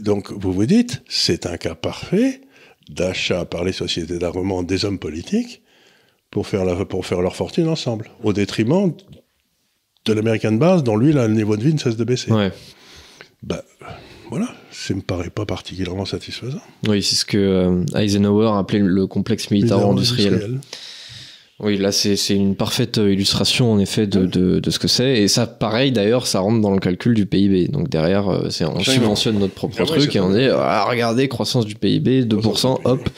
[0.00, 2.42] donc vous vous dites c'est un cas parfait
[2.90, 5.63] d'achat par les sociétés d'armement des hommes politiques
[6.34, 8.92] pour faire, la, pour faire leur fortune ensemble, au détriment
[10.04, 12.32] de l'américain de base, dont lui, là, le niveau de vie ne cesse de baisser.
[12.32, 12.50] Ouais.
[13.44, 13.62] Bah,
[14.30, 16.60] voilà, ça me paraît pas particulièrement satisfaisant.
[16.88, 20.58] Oui, c'est ce que euh, Eisenhower appelait le complexe militaro-industriel.
[21.60, 25.18] Oui, là, c'est une parfaite illustration, en effet, de, de, de ce que c'est.
[25.22, 27.68] Et ça, pareil, d'ailleurs, ça rentre dans le calcul du PIB.
[27.68, 31.76] Donc derrière, euh, on subventionne notre propre truc et on dit, ah, regardez, croissance du
[31.76, 33.08] PIB, 2%, hop,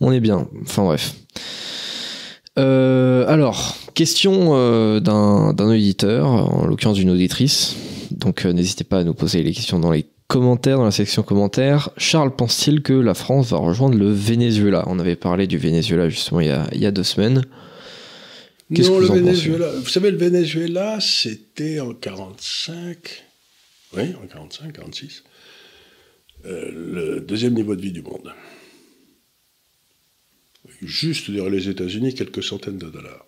[0.00, 0.48] on est bien.
[0.62, 1.14] Enfin bref.
[2.60, 7.76] Euh, alors, question euh, d'un auditeur, en l'occurrence d'une auditrice.
[8.10, 11.22] Donc euh, n'hésitez pas à nous poser les questions dans les commentaires, dans la section
[11.22, 11.90] commentaires.
[11.96, 14.84] Charles pense-t-il que la France va rejoindre le Venezuela?
[14.88, 17.42] On avait parlé du Venezuela justement il y a, il y a deux semaines.
[18.70, 19.68] Non, le Venezuela.
[19.82, 23.24] Vous savez, le Venezuela, c'était en 45.
[23.96, 25.24] Oui, en 45, 46.
[26.44, 28.32] le deuxième niveau de vie du monde
[30.82, 33.26] juste derrière les États-Unis quelques centaines de dollars.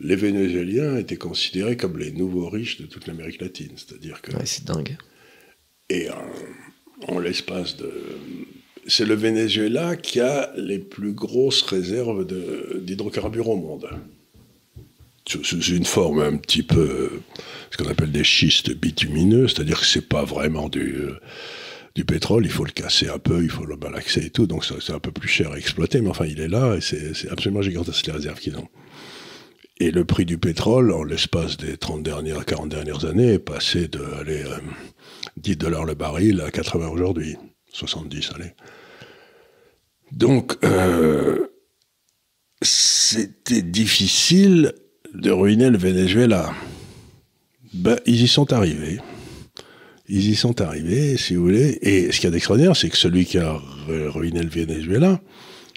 [0.00, 4.32] Les Vénézuéliens étaient considérés comme les nouveaux riches de toute l'Amérique latine, c'est-à-dire que.
[4.32, 4.96] Ouais, c'est dingue.
[5.90, 6.08] Et
[7.08, 7.92] en, l'espace de.
[8.86, 12.26] C'est le Venezuela qui a les plus grosses réserves
[12.80, 13.88] d'hydrocarbures au monde.
[15.24, 17.20] C'est une forme un petit peu
[17.70, 20.96] ce qu'on appelle des schistes bitumineux, c'est-à-dire que c'est pas vraiment du
[21.94, 24.64] du pétrole, il faut le casser un peu, il faut le malaxer et tout, donc
[24.64, 27.62] c'est un peu plus cher à exploiter, mais enfin il est là et c'est absolument
[27.62, 28.68] gigantesque les réserves qu'ils ont.
[29.78, 33.88] Et le prix du pétrole, en l'espace des 30 dernières, 40 dernières années, est passé
[33.88, 34.44] de allez,
[35.38, 37.36] 10 euh, dollars le baril à 80 aujourd'hui.
[37.72, 38.52] 70, allez.
[40.12, 41.48] Donc, euh,
[42.60, 44.74] c'était difficile
[45.14, 46.52] de ruiner le Venezuela.
[47.72, 49.00] Ben, ils y sont arrivés.
[50.14, 51.78] Ils y sont arrivés, si vous voulez.
[51.80, 53.54] Et ce qu'il y a d'extraordinaire, c'est que celui qui a
[53.88, 55.22] ruiné le Venezuela,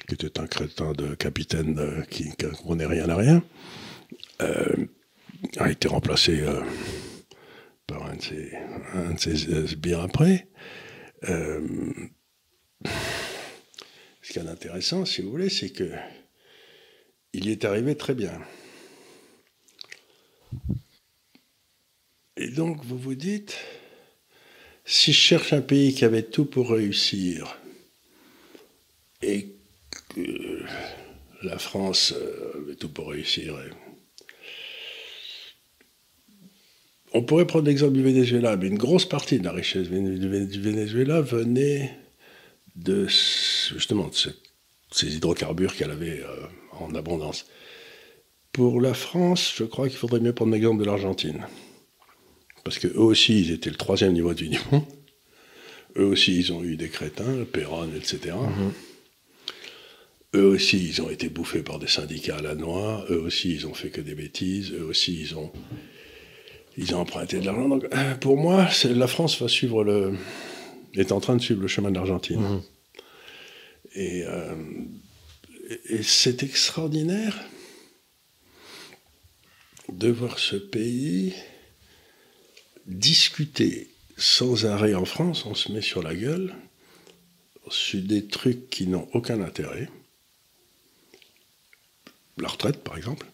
[0.09, 3.41] qui était un crétin de capitaine euh, qui ne comprenait rien à rien,
[4.41, 4.87] euh,
[5.55, 6.59] a été remplacé euh,
[7.87, 10.49] par un de ses, un bien après.
[11.23, 11.61] ce
[14.27, 15.89] qui est intéressant, si vous voulez, c'est que
[17.31, 18.37] il y est arrivé très bien.
[22.35, 23.57] Et donc, vous vous dites,
[24.85, 27.57] si je cherche un pays qui avait tout pour réussir
[29.21, 29.47] et
[30.09, 30.61] que
[31.41, 33.55] la France euh, avait tout pour réussir,
[37.13, 41.21] on pourrait prendre l'exemple du Venezuela, mais une grosse partie de la richesse du Venezuela
[41.21, 41.97] venait
[42.75, 44.13] de justement de
[44.91, 47.47] ces hydrocarbures qu'elle avait euh, en abondance.
[48.51, 51.45] Pour la France, je crois qu'il faudrait mieux prendre l'exemple de l'Argentine
[52.65, 54.57] parce qu'eux aussi, ils étaient le troisième niveau de vie
[55.97, 58.35] Eux aussi, ils ont eu des crétins, Perron, etc.
[58.35, 58.73] Mhm.
[60.33, 63.05] Eux aussi, ils ont été bouffés par des syndicats à la noix.
[63.09, 64.73] Eux aussi, ils ont fait que des bêtises.
[64.73, 65.51] Eux aussi, ils ont
[66.77, 67.69] Ils ont emprunté de l'argent.
[67.69, 70.17] Donc, euh, pour moi, la France va suivre le,
[70.95, 72.41] est en train de suivre le chemin de l'Argentine.
[72.41, 72.61] Mmh.
[73.95, 74.55] Et, euh,
[75.89, 77.39] et c'est extraordinaire
[79.87, 81.33] de voir ce pays
[82.85, 86.55] discuter sans arrêt en France, on se met sur la gueule
[87.69, 89.89] sur des trucs qui n'ont aucun intérêt.
[92.37, 93.25] La retraite, par exemple,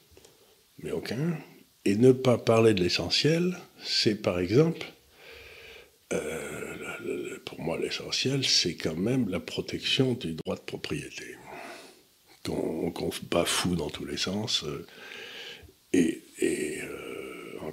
[0.80, 1.38] mais aucun.
[1.86, 4.86] Et ne pas parler de l'essentiel, c'est par exemple,
[6.14, 11.36] euh, pour moi l'essentiel, c'est quand même la protection du droit de propriété,
[12.44, 14.64] qu'on qu bafoue dans tous les sens.
[14.64, 14.86] Euh,
[15.94, 16.21] et,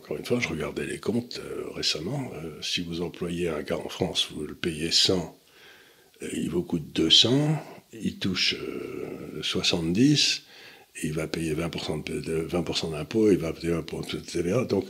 [0.09, 1.38] encore une fois, je regardais les comptes
[1.75, 2.31] récemment,
[2.62, 5.38] si vous employez un gars en France, vous le payez 100,
[6.33, 8.57] il vous coûte 200, il touche
[9.42, 10.44] 70,
[11.03, 14.64] il va payer 20% de, d'impôts, il va payer 20% de TVA.
[14.64, 14.87] Donc,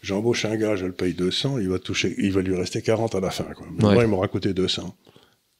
[0.00, 3.16] j'embauche un gars, je le paye 200, il va, toucher, il va lui rester 40
[3.16, 3.52] à la fin.
[3.56, 3.66] Quoi.
[3.68, 4.96] Moi, il m'aura coûté 200.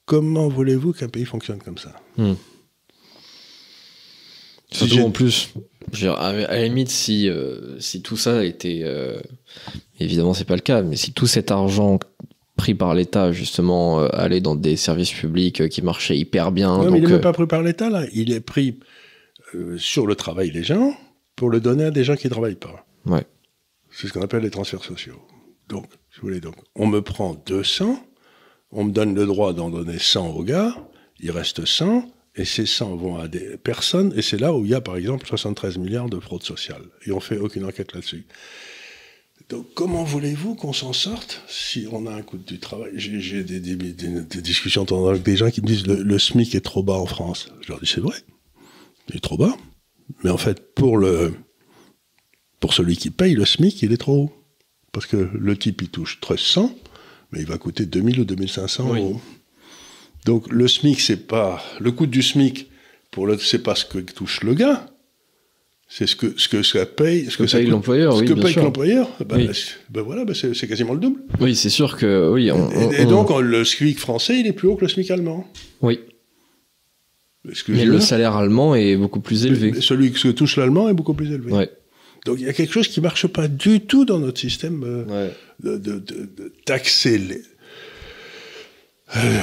[0.06, 2.00] Comment voulez-vous qu'un pays fonctionne comme ça?
[2.16, 2.34] Hmm.
[4.72, 5.52] Surtout en plus,
[6.04, 8.80] à la limite, si, euh, si tout ça était.
[8.84, 9.20] Euh,
[10.00, 11.98] évidemment, c'est pas le cas, mais si tout cet argent
[12.56, 16.78] pris par l'État, justement, euh, allait dans des services publics qui marchaient hyper bien.
[16.78, 18.04] Non, mais il n'est même pas pris par l'État, là.
[18.12, 18.78] Il est pris
[19.54, 20.94] euh, sur le travail des gens
[21.36, 22.86] pour le donner à des gens qui ne travaillent pas.
[23.06, 23.24] Ouais.
[23.90, 25.20] C'est ce qu'on appelle les transferts sociaux.
[25.68, 28.02] Donc, je voulais donc, on me prend 200,
[28.70, 30.74] on me donne le droit d'en donner 100 aux gars,
[31.20, 34.70] il reste 100, et ces 100 vont à des personnes, et c'est là où il
[34.70, 36.82] y a par exemple 73 milliards de fraude sociale.
[37.06, 38.24] Et on fait aucune enquête là-dessus.
[39.48, 42.92] Donc comment voulez-vous qu'on s'en sorte si on a un coût du travail?
[42.94, 43.60] J'ai des,
[44.40, 47.52] discussions avec des gens qui me disent le, le SMIC est trop bas en France.
[47.60, 48.16] Je leur dis c'est vrai
[49.08, 49.56] il est trop bas.
[50.24, 51.34] Mais en fait, pour, le,
[52.60, 54.32] pour celui qui paye le SMIC, il est trop haut.
[54.92, 56.74] Parce que le type, il touche 1300,
[57.32, 59.20] mais il va coûter 2000 ou 2500 euros.
[60.24, 61.62] Donc le SMIC, c'est pas.
[61.80, 62.70] Le coût du SMIC,
[63.10, 64.86] pour le, c'est pas ce que touche le gars.
[65.88, 67.30] C'est ce que, ce que ça paye.
[67.30, 68.16] Ce que, paye l'employeur.
[68.16, 69.10] Ce que paye l'employeur.
[69.26, 69.52] Ben,
[69.90, 71.20] ben voilà, ben c'est, quasiment le double.
[71.38, 72.30] Oui, c'est sûr que.
[72.32, 72.50] Oui,
[72.96, 75.46] et, donc, le SMIC français, il est plus haut que le SMIC allemand.
[75.82, 76.00] Oui.
[77.68, 79.80] Mais le salaire allemand est beaucoup plus élevé.
[79.80, 81.52] celui que touche l'allemand est beaucoup plus élevé.
[81.52, 81.70] Ouais.
[82.24, 84.84] Donc il y a quelque chose qui ne marche pas du tout dans notre système
[84.84, 85.28] euh,
[85.60, 87.42] de, de, de, taxer les.
[89.16, 89.40] Euh,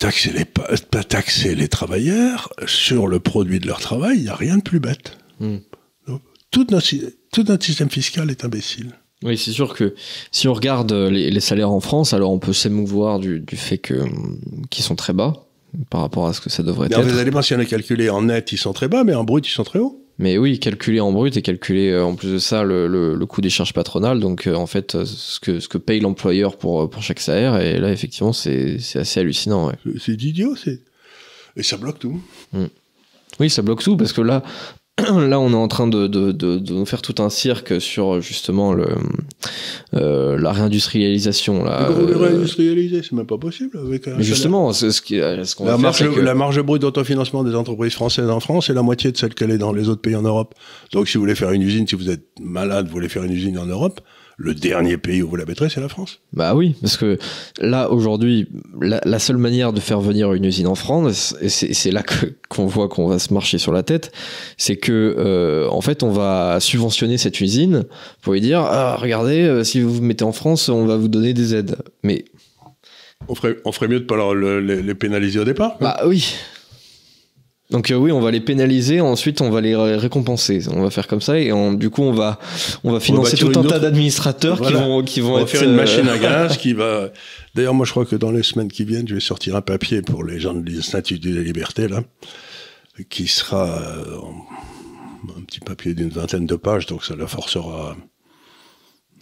[0.00, 4.34] taxer les, pas taxer les travailleurs sur le produit de leur travail, il n'y a
[4.34, 5.18] rien de plus bête.
[5.38, 5.58] Hmm.
[6.50, 6.88] tout, notre,
[7.32, 8.92] tout notre système fiscal est imbécile.
[9.22, 9.94] Oui, c'est sûr que
[10.32, 13.76] si on regarde les, les, salaires en France, alors on peut s'émouvoir du, du fait
[13.76, 13.94] que
[14.70, 15.34] qu'ils sont très bas
[15.90, 17.00] par rapport à ce que ça devrait être.
[17.02, 19.24] Vous allez pas si on est calculé en net, ils sont très bas, mais en
[19.24, 20.02] brut, ils sont très hauts.
[20.20, 23.40] Mais oui, calculé en brut et calculé euh, en plus de ça le, le, coût
[23.40, 24.20] des charges patronales.
[24.20, 27.58] Donc euh, en fait, euh, ce que, ce que paye l'employeur pour, pour chaque salaire,
[27.58, 29.68] et là effectivement, c'est assez hallucinant.
[29.68, 29.74] Ouais.
[29.98, 30.80] C'est idiot, c'est.
[31.56, 32.20] Et ça bloque tout.
[32.52, 32.66] Hmm.
[33.40, 34.42] Oui, ça bloque tout parce que là,
[35.00, 38.86] là, on est en train de, de, de, faire tout un cirque sur justement le,
[39.94, 41.64] euh, la réindustrialisation.
[41.64, 42.16] Là, euh...
[42.16, 43.78] réindustrialiser, c'est même pas possible.
[43.78, 47.94] Avec Mais justement, c'est ce qu'on ce la, marge, la marge brute d'autofinancement des entreprises
[47.94, 50.22] françaises en France est la moitié de celle qu'elle est dans les autres pays en
[50.22, 50.54] Europe.
[50.92, 53.32] Donc, si vous voulez faire une usine, si vous êtes malade, vous voulez faire une
[53.32, 54.00] usine en Europe,
[54.40, 56.20] le dernier pays où vous la mettrez, c'est la France?
[56.32, 57.18] Bah oui, parce que
[57.60, 58.48] là, aujourd'hui,
[58.80, 62.02] la, seule manière de faire venir une usine en France, et c'est là
[62.48, 64.12] qu'on voit qu'on va se marcher sur la tête,
[64.56, 67.84] c'est que, euh, en fait, on va subventionner cette usine
[68.22, 71.08] pour lui dire, ah, regardez, euh, si vous vous mettez en France, on va vous
[71.08, 71.76] donner des aides.
[72.02, 72.24] Mais...
[73.28, 75.76] On ferait, on ferait mieux de pas leur, les, les pénaliser au départ.
[75.80, 76.34] Bah oui.
[77.70, 80.62] Donc euh, oui, on va les pénaliser, ensuite on va les récompenser.
[80.72, 82.38] On va faire comme ça et du coup on va
[82.82, 85.74] on va financer tout un tas d'administrateurs qui vont qui vont on va faire une
[85.74, 87.10] machine à euh, gaz qui va.
[87.54, 90.02] D'ailleurs, moi je crois que dans les semaines qui viennent, je vais sortir un papier
[90.02, 92.02] pour les gens de l'Institut de la Liberté là,
[93.08, 94.16] qui sera euh,
[95.36, 97.96] un petit papier d'une vingtaine de pages, donc ça la forcera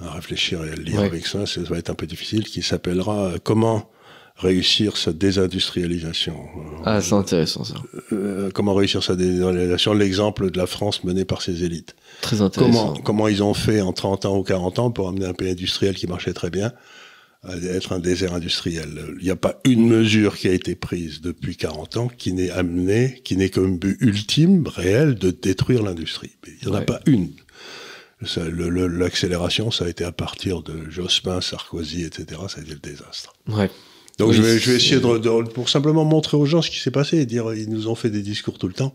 [0.00, 1.44] à réfléchir et à le lire avec ça.
[1.44, 3.90] Ça va être un peu difficile, qui s'appellera Comment
[4.38, 6.36] réussir sa désindustrialisation.
[6.84, 7.74] Ah, c'est intéressant ça.
[8.12, 9.92] Euh, comment réussir sa désindustrialisation?
[9.92, 11.96] L'exemple de la France menée par ses élites.
[12.20, 12.92] Très intéressant.
[12.92, 15.50] Comment, comment ils ont fait en 30 ans ou 40 ans pour amener un pays
[15.50, 16.72] industriel qui marchait très bien
[17.42, 18.88] à être un désert industriel?
[19.18, 22.50] Il n'y a pas une mesure qui a été prise depuis 40 ans qui n'ait
[22.50, 26.36] amené, qui n'ait comme but ultime, réel, de détruire l'industrie.
[26.46, 27.30] Il n'y en a pas une.
[28.20, 32.40] L'accélération, ça a été à partir de Jospin, Sarkozy, etc.
[32.48, 33.32] Ça a été le désastre.
[33.48, 33.70] Ouais.
[34.18, 36.90] Donc je, vais, je vais essayer de, pour simplement montrer aux gens ce qui s'est
[36.90, 38.94] passé et dire ils nous ont fait des discours tout le temps.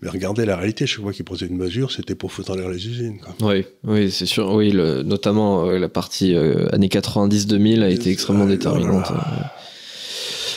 [0.00, 2.68] Mais regardez la réalité, chaque fois qu'ils prenaient une mesure, c'était pour foutre en l'air
[2.68, 3.20] les usines.
[3.20, 3.34] Quoi.
[3.48, 4.52] Oui, oui, c'est sûr.
[4.52, 9.12] Oui, le, notamment euh, la partie euh, années 90-2000 a été extrêmement Ah, déterminante.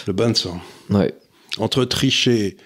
[0.08, 0.60] Le bain de sang.
[0.89, 1.13] Ouais.
[1.60, 2.58] Entre Trichet,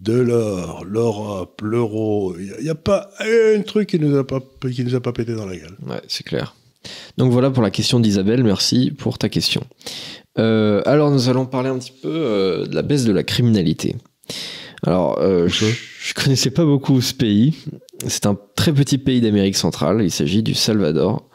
[0.00, 4.40] Delors, l'Europe, l'euro, il n'y a, pas un truc qui nous a pas,
[4.72, 5.76] qui nous a pas pété dans la gueule.
[5.86, 6.54] Ouais, c'est clair.
[7.18, 9.62] Donc voilà pour la question d'Isabelle, merci pour ta question.
[10.40, 13.96] Euh, alors nous allons parler un petit peu euh, de la baisse de la criminalité.
[14.86, 17.54] Alors euh, je, je connaissais pas beaucoup ce pays.
[18.06, 20.02] C'est un très petit pays d'Amérique centrale.
[20.02, 21.28] Il s'agit du Salvador.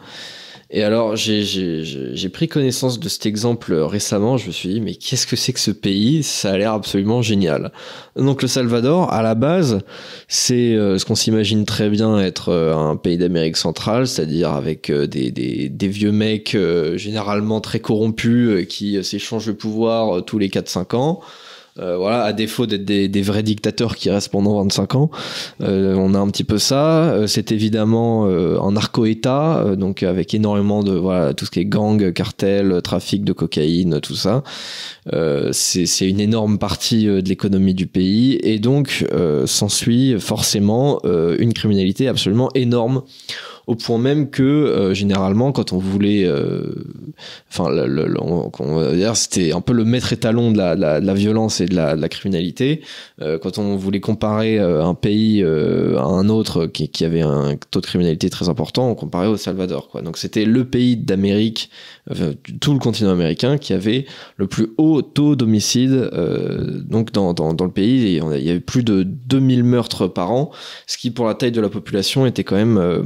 [0.78, 4.36] Et alors j'ai- pris connaissance de cet exemple récemment.
[4.36, 6.22] Je me suis dit mais qu'est-ce que c'est que ce pays?
[6.22, 7.72] Ça a l'air absolument génial.
[8.18, 9.80] Donc le Salvador, à la base,
[10.28, 14.90] c'est euh, ce qu'on s'imagine très bien être euh, un pays d'Amérique centrale, c'est-à-dire avec
[14.90, 20.22] euh, des, vieux mecs euh, généralement très corrompus euh, qui euh, s'échangent le pouvoir euh,
[20.22, 21.22] tous les 4-5 ans.
[21.78, 25.12] Euh, voilà, à défaut d'être des, des vrais dictateurs qui restent pendant 25 ans,
[25.60, 27.10] euh, on a un petit peu ça.
[27.10, 31.60] Euh, c'est évidemment euh, un narco-État, euh, donc avec énormément de voilà tout ce qui
[31.60, 34.44] est gang, cartel, trafic de cocaïne, tout ça.
[35.52, 39.06] C'est une énorme partie de l'économie du pays et donc
[39.46, 43.04] s'ensuit forcément une criminalité absolument énorme
[43.68, 46.74] au point même que euh, généralement quand on voulait euh,
[47.50, 51.00] enfin le- on, on va dire c'était un peu le maître étalon de la, la,
[51.02, 52.82] de la violence et de la, de la criminalité
[53.22, 57.22] Euh, quand on voulait comparer euh, un pays euh, à un autre qui, qui avait
[57.22, 60.02] un taux de criminalité très important on comparait au Salvador quoi.
[60.02, 61.70] Donc c'était le pays d'Amérique
[62.12, 64.06] enfin, tout le continent américain qui avait
[64.38, 68.20] le plus haut taux d'homicide euh, donc dans, dans, dans le pays.
[68.36, 70.52] Il y avait plus de 2000 meurtres par an
[70.88, 73.02] ce qui pour la taille de la population était quand même euh,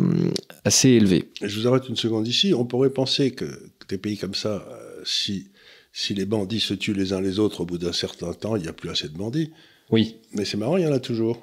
[0.63, 2.53] assez élevé je vous arrête une seconde ici.
[2.53, 3.45] On pourrait penser que,
[3.87, 5.49] des pays comme ça, euh, si,
[5.93, 8.63] si les bandits se tuent les uns les autres au bout d'un certain temps, il
[8.63, 9.51] n'y a plus assez de bandits.
[9.89, 11.41] oui Mais c'est marrant, il y en a toujours.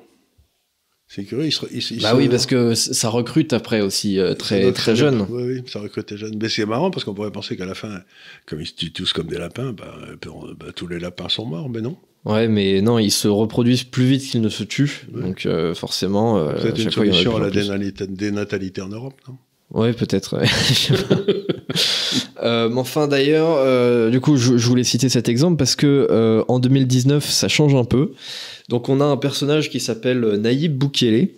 [1.08, 1.46] C'est curieux.
[1.46, 4.96] Ils se, ils, ils bah oui parce que ça recrute après aussi euh, très très
[4.96, 6.36] jeune Oui, oui, ça recrute des jeunes.
[6.40, 8.00] Mais c'est marrant parce qu'on pourrait penser qu'à la fin,
[8.44, 11.46] comme ils se tuent tous comme des lapins, bah, euh, bah, tous les lapins sont
[11.46, 11.96] morts, mais non.
[12.26, 15.22] Ouais mais non ils se reproduisent plus vite qu'ils ne se tuent Ouais.
[15.22, 17.50] donc euh, forcément euh, C'est à une fois, solution à la
[18.08, 19.36] dénatalité en Europe, non?
[19.72, 20.38] Ouais, peut-être.
[22.42, 26.06] Euh, mais enfin, d'ailleurs, euh, du coup, je, je voulais citer cet exemple parce que
[26.10, 28.12] euh, en 2019, ça change un peu.
[28.68, 31.30] Donc, on a un personnage qui s'appelle Naïb Boukele.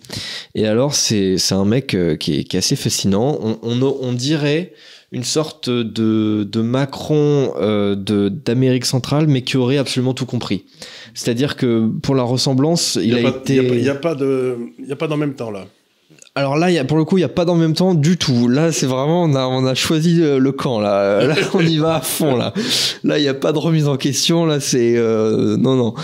[0.55, 3.39] Et alors, c'est c'est un mec qui, est, qui est assez fascinant.
[3.41, 4.73] On, on, on dirait
[5.11, 10.65] une sorte de, de Macron euh, de- d'Amérique centrale, mais qui aurait absolument tout compris.
[11.15, 13.55] C'est-à-dire que pour la ressemblance, il, Il n'y a, a, pas- été.
[13.55, 15.65] il y a pas- a de, il a pas dans même temps là.
[16.35, 17.73] Alors là, il y a, pour le coup, il n'y a pas dans le même
[17.73, 18.47] temps du tout.
[18.47, 20.79] Là, c'est vraiment, on a, on a choisi euh, le camp.
[20.79, 22.35] Là, là on y va à fond.
[22.37, 22.53] Là,
[23.03, 24.45] là, il n'y a pas de remise en question.
[24.45, 25.95] Là, c'est euh, non, non.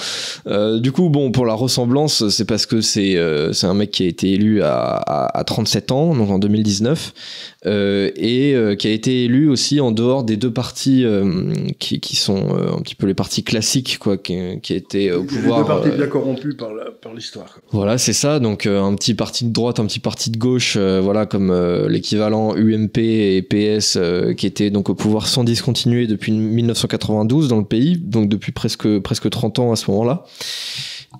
[0.47, 3.91] Euh, du coup, bon, pour la ressemblance, c'est parce que c'est euh, c'est un mec
[3.91, 8.75] qui a été élu à, à, à 37 ans, donc en 2019, euh, et euh,
[8.75, 12.73] qui a été élu aussi en dehors des deux partis euh, qui, qui sont euh,
[12.77, 15.59] un petit peu les partis classiques, quoi, qui, qui étaient au pouvoir.
[15.59, 17.59] Les deux partis euh, bien corrompus par la- par l'histoire.
[17.71, 18.39] voilà, c'est ça.
[18.39, 21.49] Donc euh, un petit parti de droite, un petit parti de gauche, euh, voilà comme
[21.51, 27.47] euh, l'équivalent UMP et PS euh, qui étaient donc au pouvoir sans discontinuer depuis 1992
[27.47, 30.23] dans le pays, donc depuis presque presque 30 ans à ce moment-là.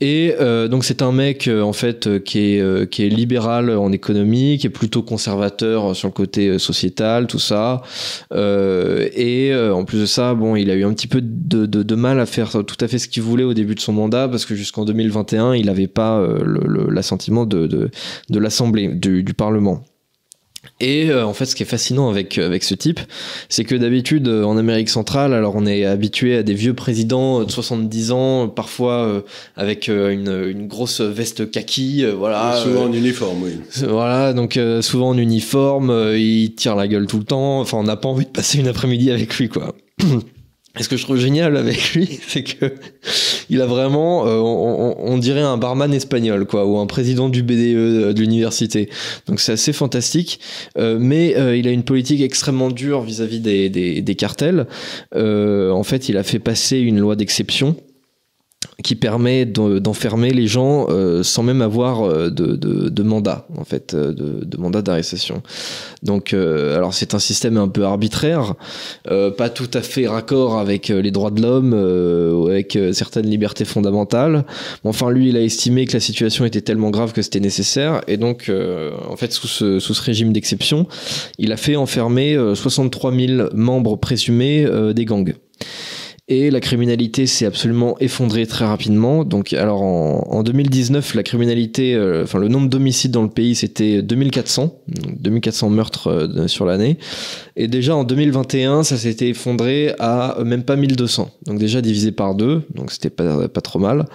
[0.01, 3.10] Et euh, donc c'est un mec euh, en fait euh, qui est euh, qui est
[3.10, 7.81] libéral en économie, qui est plutôt conservateur sur le côté sociétal, tout ça.
[8.31, 12.19] Et en plus de ça, bon, il a eu un petit peu de, de, mal
[12.19, 14.55] à faire tout à fait ce qu'il voulait au début de son mandat parce que
[14.55, 16.25] jusqu'en 2021, il n'avait pas
[16.89, 19.84] l'assentiment de, de, l'Assemblée, du Parlement.
[20.81, 22.99] Et euh, en fait, ce qui est fascinant avec, avec ce type,
[23.47, 27.41] c'est que d'habitude, euh, en Amérique centrale, alors on est habitué à des vieux présidents
[27.41, 29.21] euh, de 70 ans, parfois euh,
[29.55, 32.59] avec euh, une, une grosse veste kaki, euh, voilà.
[32.61, 33.53] Souvent euh, en uniforme, oui.
[33.88, 37.61] voilà, donc euh, souvent en uniforme, euh, il tire la gueule tout le temps.
[37.61, 39.75] Enfin, on n'a pas envie de passer une après-midi avec lui, quoi.
[40.79, 42.73] Et ce que je trouve génial avec lui, c'est que
[43.49, 48.13] il a vraiment, euh, on, dirait un barman espagnol, quoi, ou un président du BDE
[48.13, 48.89] de l'université.
[49.27, 50.39] Donc c'est assez fantastique.
[50.77, 54.67] Euh, mais euh, il a une politique extrêmement dure vis-à-vis des, des, des cartels.
[55.15, 57.75] Euh, en fait, il a fait passer une loi d'exception
[58.83, 63.47] qui permet de- d'enfermer les gens euh, sans même avoir euh, de, de, de mandat
[63.57, 65.41] en fait euh, de, de mandat d'arrestation.
[66.03, 68.53] Donc euh, alors c'est un système un peu arbitraire
[69.09, 71.73] euh, pas tout à fait raccord avec euh, les droits de l'homme
[72.49, 74.43] avec certaines libertés fondamentales.
[74.83, 78.01] Mais enfin lui il a estimé que la situation était tellement grave que c'était nécessaire.
[78.07, 78.51] Et donc
[79.09, 80.88] en fait sous ce, sous ce régime d'exception
[81.38, 85.33] il a fait enfermer euh, 63 000 membres présumés des gangs
[86.27, 89.23] Et la criminalité s'est absolument effondrée très rapidement.
[89.23, 94.01] Donc, alors en, 2019, la criminalité, euh, enfin le nombre d'homicides dans le pays, c'était
[94.01, 94.76] 2400,
[95.19, 96.97] 2400 meurtres euh, sur l'année.
[97.55, 101.30] Et déjà en 2021, ça s'était effondré à même pas 1200.
[101.45, 104.07] Donc déjà divisé par deux, donc c'était pas, pas trop mal.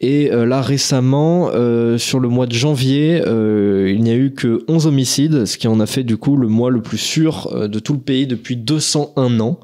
[0.00, 4.32] Et euh, là récemment, euh, sur le mois de janvier, euh, il n'y a eu
[4.32, 7.68] que 11 homicides, ce qui en a fait du coup le mois le plus sûr
[7.68, 9.58] de tout le pays depuis 201 ans.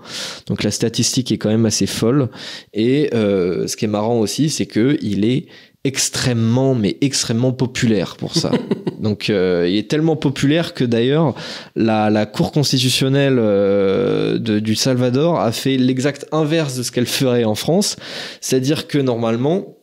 [0.46, 2.28] Donc la statistique est quand même assez folle.
[2.72, 5.46] Et ce qui est marrant aussi, c'est que il est
[5.84, 8.52] extrêmement mais extrêmement populaire pour ça.
[9.00, 9.34] Donc il
[9.76, 11.34] est tellement populaire que d'ailleurs
[11.76, 17.44] la, la, Cour constitutionnelle de, du Salvador a fait l'exact inverse de ce qu'elle ferait
[17.44, 17.96] en France,
[18.40, 19.76] c'est-à-dire que normalement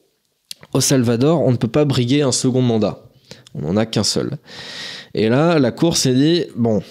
[0.73, 2.99] au Salvador, on ne peut pas briguer un second mandat.
[3.55, 4.37] On n'en a qu'un seul.
[5.13, 6.81] Et là, la Cour s'est dit, bon,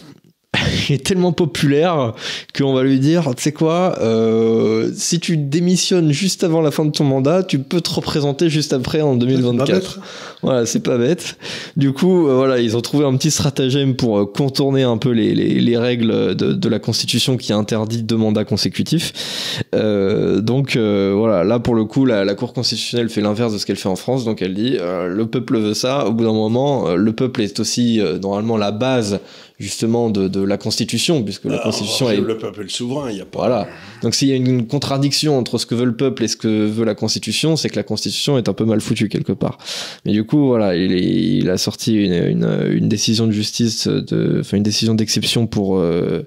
[0.88, 2.14] il est tellement populaire
[2.56, 6.86] qu'on va lui dire, tu sais quoi, euh, si tu démissionnes juste avant la fin
[6.86, 10.00] de ton mandat, tu peux te représenter juste après en 2024.
[10.42, 11.36] Voilà, c'est pas bête.
[11.76, 15.10] Du coup, euh, voilà, ils ont trouvé un petit stratagème pour euh, contourner un peu
[15.10, 19.58] les, les, les règles de, de, la Constitution qui interdit deux mandats consécutifs.
[19.74, 23.66] Euh, donc voilà, là pour le coup, la, la Cour constitutionnelle fait l'inverse de ce
[23.66, 24.24] qu'elle fait en France.
[24.24, 26.06] Donc elle dit, le peuple veut ça.
[26.06, 29.20] Au bout d'un moment, le peuple est aussi normalement la base
[29.58, 32.18] justement de, de, la Constitution, puisque la Constitution est...
[32.18, 33.40] Le peuple est le souverain, il y a pas...
[33.40, 33.68] Voilà.
[34.02, 36.66] Donc s'il y a une contradiction entre ce que veut le peuple et ce que
[36.66, 39.58] veut la Constitution, c'est que la Constitution est un peu mal foutue quelque part.
[40.04, 44.38] Mais du coup, voilà, il, il a sorti une, une, une, décision de justice, de,
[44.40, 45.78] enfin une décision d'exception pour...
[45.78, 46.26] Euh,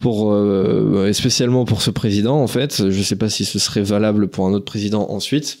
[0.00, 4.28] pour euh, spécialement pour ce président en fait je sais pas si ce serait valable
[4.28, 5.58] pour un autre président ensuite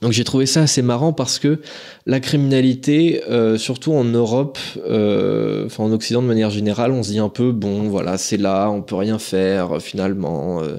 [0.00, 1.60] donc j'ai trouvé ça assez marrant parce que
[2.06, 7.18] la criminalité, euh, surtout en Europe, euh, en Occident de manière générale, on se dit
[7.18, 10.62] un peu bon voilà c'est là, on peut rien faire finalement.
[10.62, 10.78] Euh,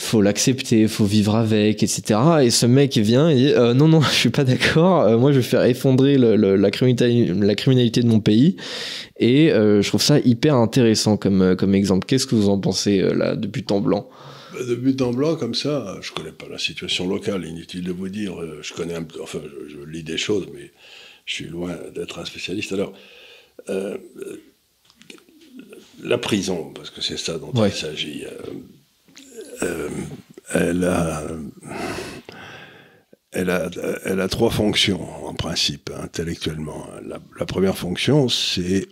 [0.00, 2.20] faut l'accepter, faut vivre avec, etc.
[2.42, 5.02] Et ce mec vient et dit euh, non non, je suis pas d'accord.
[5.02, 8.56] Euh, moi, je vais faire effondrer le, la, criminalité, la criminalité de mon pays.
[9.18, 12.06] Et euh, je trouve ça hyper intéressant comme comme exemple.
[12.06, 14.06] Qu'est-ce que vous en pensez là depuis temps blanc?
[14.06, 14.27] bah,
[14.64, 18.08] de but en blanc comme ça, je connais pas la situation locale, inutile de vous
[18.08, 18.40] dire.
[18.40, 20.70] Euh, je connais un peu, enfin, je, lis des choses, mais
[21.26, 22.72] je suis loin d'être un spécialiste.
[22.72, 22.92] Alors,
[23.68, 23.96] euh,
[26.02, 28.24] la prison, parce que c'est ça dont il s'agit,
[29.62, 29.88] euh,
[30.52, 31.24] elle a.
[33.30, 33.68] Elle a,
[34.06, 36.88] elle a trois fonctions, en principe, intellectuellement.
[37.38, 38.88] la première fonction, c'est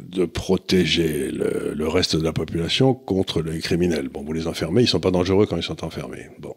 [0.00, 4.08] de protéger le, reste de la population contre les criminels.
[4.08, 6.28] Bon, vous les enfermez, ils sont pas dangereux quand ils sont enfermés.
[6.38, 6.54] Bon.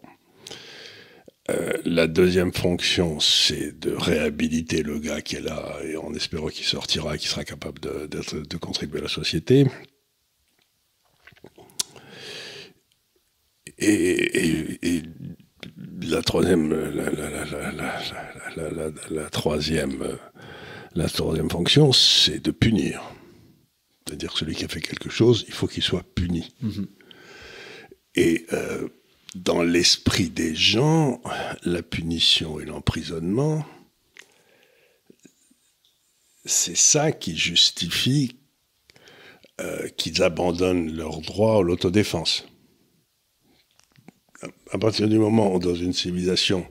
[1.50, 6.48] Euh, la deuxième fonction, c'est de réhabiliter le gars qui est là, et en espérant
[6.48, 9.66] qu'il sortira, qu'il sera capable de, de, contribuer à la société.
[13.78, 15.02] Et,
[16.02, 16.72] la troisième,
[19.10, 20.18] la troisième
[20.94, 23.02] la troisième fonction, c'est de punir.
[24.06, 26.52] C'est-à-dire que celui qui a fait quelque chose, il faut qu'il soit puni.
[26.60, 26.86] Mhm.
[28.14, 28.88] Et euh,
[29.34, 31.22] dans l'esprit des gens,
[31.62, 33.64] la punition et l'emprisonnement,
[36.44, 38.36] c'est ça qui justifie
[39.60, 42.46] euh, qu'ils abandonnent leur droit à l'autodéfense.
[44.70, 46.66] À partir du moment où dans une civilisation,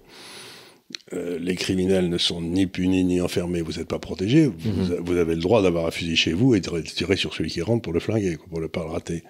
[1.14, 4.99] euh, les criminels ne sont ni punis ni enfermés, vous n'êtes pas protégés, mhm.
[4.99, 7.62] vous, avez le droit d'avoir un fusil chez vous et de tirer sur celui qui
[7.62, 9.24] rentre pour le flinguer, pour ne pas le rater.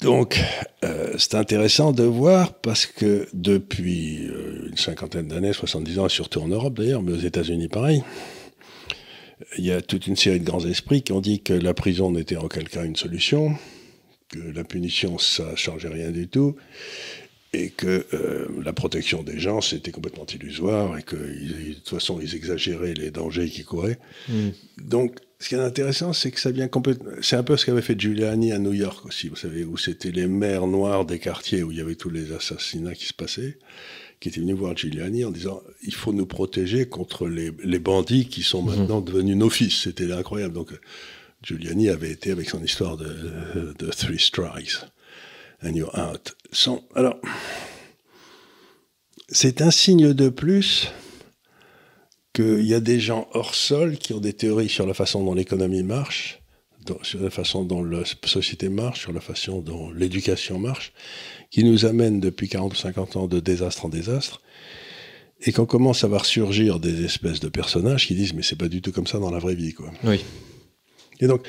[0.00, 0.38] Donc,
[0.84, 6.40] euh, c'est intéressant de voir parce que depuis euh, une cinquantaine d'années, 70 ans, surtout
[6.40, 8.04] en Europe d'ailleurs, mais aux États-Unis pareil,
[9.58, 12.10] il y a toute une série de grands esprits qui ont dit que la prison
[12.12, 13.56] n'était en aucun cas une solution,
[14.28, 16.56] que la punition, ça ne changeait rien du tout,
[17.56, 22.20] et que euh, la protection des gens, c'était complètement illusoire, et que de toute façon,
[22.20, 23.98] ils exagéraient les dangers qu'ils couraient.
[24.28, 24.48] Mm.
[24.82, 27.10] Donc, ce qui est intéressant, c'est que ça vient complètement...
[27.22, 30.10] C'est un peu ce qu'avait fait Giuliani à New York aussi, vous savez, où c'était
[30.10, 33.58] les maires noirs des quartiers où il y avait tous les assassinats qui se passaient,
[34.20, 38.26] qui étaient venus voir Giuliani en disant «il faut nous protéger contre les, les bandits
[38.28, 38.76] qui sont mm-hmm.
[38.76, 39.76] maintenant devenus nos fils».
[39.84, 40.52] C'était incroyable.
[40.52, 40.72] Donc,
[41.42, 43.08] Giuliani avait été avec son histoire de,
[43.78, 44.80] de Three Strikes
[45.62, 46.36] and you're out.
[46.94, 47.20] alors,
[49.28, 50.88] c'est un signe de plus
[52.32, 55.34] qu'il y a des gens hors sol qui ont des théories sur la façon dont
[55.34, 56.42] l'économie marche,
[57.02, 60.92] sur la façon dont la société marche, sur la façon dont l'éducation marche,
[61.50, 64.42] qui nous amènent depuis 40 ou 50 ans de désastre en désastre,
[65.40, 68.68] et qu'on commence à voir surgir des espèces de personnages qui disent mais c'est pas
[68.68, 69.90] du tout comme ça dans la vraie vie quoi.
[70.04, 70.24] Oui.
[71.20, 71.46] Et donc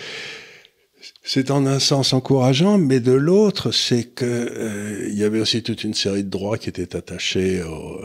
[1.29, 5.61] c'est en un sens encourageant, mais de l'autre, c'est que euh, il y avait aussi
[5.61, 7.99] toute une série de droits qui étaient attachés au,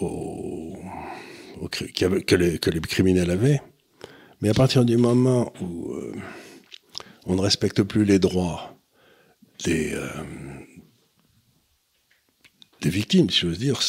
[0.00, 3.60] au, que, les, criminels avaient.
[4.40, 6.14] Mais à partir du moment où euh,
[7.26, 8.78] on ne respecte plus les droits
[9.64, 10.06] des, euh,
[12.84, 13.80] victimes, si j'ose dire,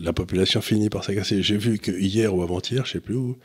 [0.00, 1.42] la population finit par s'agacer.
[1.42, 3.36] J'ai vu que hier ou avant-hier, je sais plus où,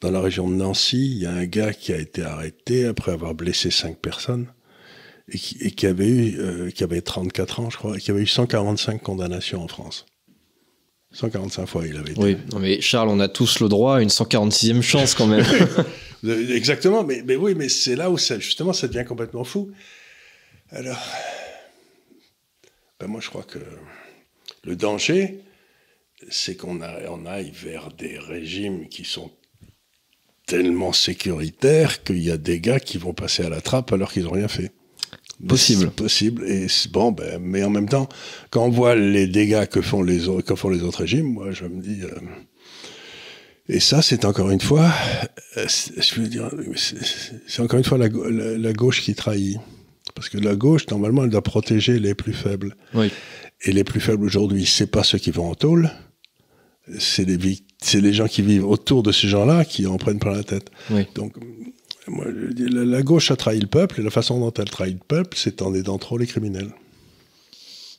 [0.00, 3.12] dans la région de Nancy, il y a un gars qui a été arrêté après
[3.12, 4.46] avoir blessé cinq personnes
[5.30, 8.26] et qui, avait eu, euh, qui avait 34 ans, je crois, et qui avait eu
[8.26, 10.06] 145 condamnations en France.
[11.12, 12.20] 145 fois, il avait été.
[12.20, 15.44] Oui, mais Charles, on a tous le droit à une 146e chance quand même.
[16.50, 19.70] Exactement, mais, mais oui, mais c'est là où ça, justement ça devient complètement fou.
[20.70, 20.98] Alors,
[23.00, 23.58] ben moi je crois que
[24.64, 25.40] le danger,
[26.28, 29.30] c'est qu'on on aille vers des régimes qui sont
[30.48, 34.24] tellement sécuritaires qu'il y a des gars qui vont passer à la trappe alors qu'ils
[34.24, 34.72] n'ont rien fait.
[35.46, 35.90] Possible.
[35.90, 36.44] Possible.
[36.48, 38.08] Et bon, ben, mais en même temps,
[38.50, 41.64] quand on voit les dégâts que font les, que font les autres régimes, moi, je
[41.64, 42.02] me dis.
[42.02, 42.08] Euh,
[43.68, 44.90] et ça, c'est encore une fois,
[45.58, 46.50] euh, je veux dire,
[47.46, 49.58] c'est encore une fois la, la, gauche qui trahit.
[50.14, 52.74] Parce que la gauche, normalement, elle doit protéger les plus faibles.
[52.94, 53.12] Oui.
[53.62, 55.90] Et les plus faibles aujourd'hui, c'est pas ceux qui vont en tôle,
[56.98, 60.34] c'est les, c'est les gens qui vivent autour de ces gens-là qui en prennent plein
[60.34, 60.70] la tête.
[60.90, 61.06] Oui.
[61.14, 61.34] Donc,
[62.06, 65.36] moi, la gauche a trahi le peuple, et la façon dont elle trahit le peuple,
[65.36, 66.70] c'est en aidant trop les criminels.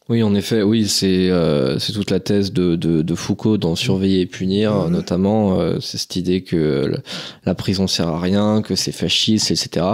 [0.09, 4.21] Oui, en effet, oui, c'est euh, toute la thèse de, de, de, Foucault dans Surveiller
[4.21, 5.59] et punir, notamment.
[5.59, 6.91] Euh, c'est cette idée que
[7.45, 9.85] la prison sert à rien, que c'est fasciste, etc.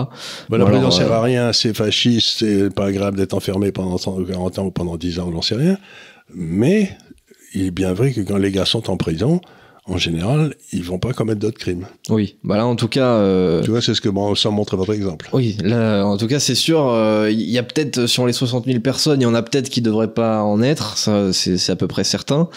[0.49, 3.97] Bah, la prison sert à euh, rien, c'est fasciste, c'est pas agréable d'être enfermé pendant
[3.97, 5.77] 40 ans ou pendant 10 ans, on n'en sait rien.
[6.33, 6.97] Mais
[7.56, 9.41] il est bien vrai que quand les gars sont en prison,
[9.88, 11.86] en général, ils vont pas commettre d'autres crimes.
[12.09, 13.13] Oui, bah là en tout cas.
[13.13, 13.61] Euh...
[13.61, 15.29] Tu vois, c'est ce que bon, ça montre votre exemple.
[15.33, 18.65] Oui, là en tout cas c'est sûr, il euh, y a peut-être sur les 60
[18.65, 21.75] 000 personnes, il y en a peut-être qui devraient pas en être, ça c'est à
[21.75, 22.49] peu près certain.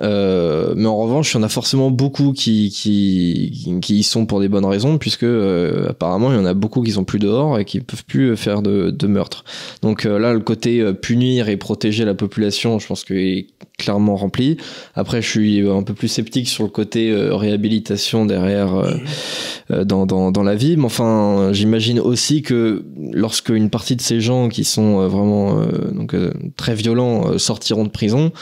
[0.00, 4.26] Euh, mais en revanche, il y en a forcément beaucoup qui, qui, qui y sont
[4.26, 7.18] pour des bonnes raisons, puisque euh, apparemment il y en a beaucoup qui sont plus
[7.18, 9.44] dehors et qui peuvent plus faire de, de meurtre.
[9.82, 13.46] Donc euh, là, le côté euh, punir et protéger la population, je pense qu'il est
[13.78, 14.56] clairement rempli.
[14.94, 18.90] Après, je suis un peu plus sceptique sur le côté euh, réhabilitation derrière euh,
[19.70, 20.76] euh, dans, dans, dans, la vie.
[20.76, 26.14] Mais enfin, j'imagine aussi que lorsque une partie de ces gens qui sont vraiment donc,
[26.56, 28.32] très violents sortiront de prison,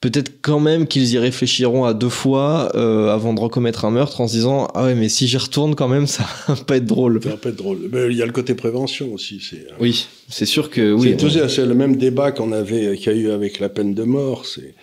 [0.00, 2.74] peut-être quand même qu'ils y réfléchiront à deux fois
[3.12, 5.88] avant de recommettre un meurtre en se disant ah ouais mais si j'y retourne quand
[5.88, 7.20] même ça va pas être drôle.
[7.22, 7.78] Ça va pas être drôle.
[7.92, 9.40] Mais il y a le côté prévention aussi.
[9.48, 11.16] C'est, oui, c'est sûr que oui.
[11.48, 14.46] C'est, le même débat qu'on avait qu'il y a eu avec la peine de mort.
[14.46, 14.74] C'est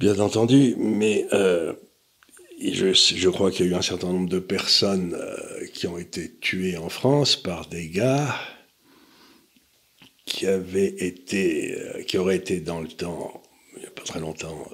[0.00, 1.74] bien entendu, mais euh,
[2.58, 6.34] je, crois qu'il y a eu un certain nombre de personnes euh, qui ont été
[6.40, 8.34] tuées en France par des gars
[10.24, 13.42] qui avaient été, euh, qui auraient été dans le temps,
[13.76, 14.66] il n'y a pas très longtemps,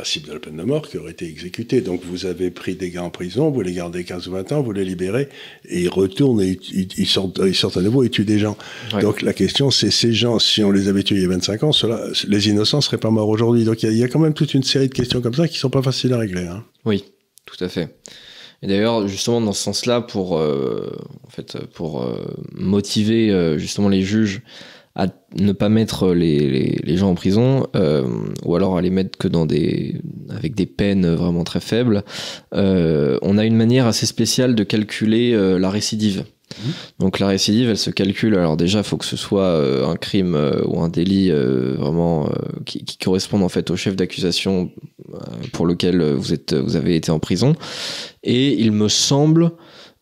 [0.00, 1.82] passible de la peine de mort qui aurait été exécuté.
[1.82, 4.62] Donc vous avez pris des gars en prison, vous les gardez 15 ou 20 ans,
[4.62, 5.28] vous les libérez,
[5.68, 8.56] et ils retournent et ils, sortent, ils sortent à nouveau et tuent des gens.
[9.02, 11.64] Donc la question c'est ces gens, si on les avait tués il y a 25
[11.64, 13.64] ans, cela, les innocents seraient pas morts aujourd'hui.
[13.64, 15.68] Donc il y, a quand même toute une série de questions comme ça qui sont
[15.68, 16.46] pas faciles à régler.
[16.46, 16.64] Hein.
[16.86, 17.04] Oui,
[17.44, 17.94] tout à fait.
[18.62, 20.90] Et d'ailleurs, justement, dans ce sens-là, pour, euh,
[21.26, 24.40] en fait, pour euh, motiver euh, justement les juges
[25.00, 28.06] à ne pas mettre les, les, gens en prison euh,
[28.44, 29.98] ou alors à les mettre que dans des
[30.28, 32.04] avec des peines vraiment très faibles
[32.54, 36.70] euh, on a une manière assez spéciale de calculer euh, la récidive mmh.
[36.98, 38.34] donc la récidive, elle se calcule.
[38.34, 40.36] Alors déjà, il faut que ce soit un crime
[40.66, 42.28] ou un délit vraiment
[42.66, 44.70] qui, qui, corresponde en fait au chef d'accusation
[45.52, 47.54] pour lequel vous êtes, vous avez été en prison.
[48.22, 49.52] Et il me semble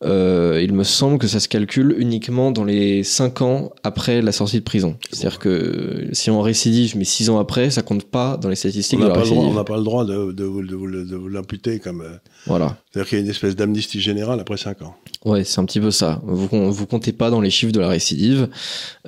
[0.01, 4.31] euh, il me semble que ça se calcule uniquement dans les 5 ans après la
[4.31, 4.95] sortie de prison.
[5.11, 8.99] C'est-à-dire que si on récidive, mais 6 ans après, ça compte pas dans les statistiques.
[8.99, 12.01] On n'a pas, pas, le droit de, de, vous l'imputer comme.
[12.01, 12.15] Euh,
[12.47, 12.77] voilà.
[12.91, 14.95] C'est-à-dire qu'il y a une espèce d'amnistie générale après 5 ans.
[15.25, 16.21] Ouais, c'est un petit peu ça.
[16.23, 18.47] Vous, vous comptez pas dans les chiffres de la récidive.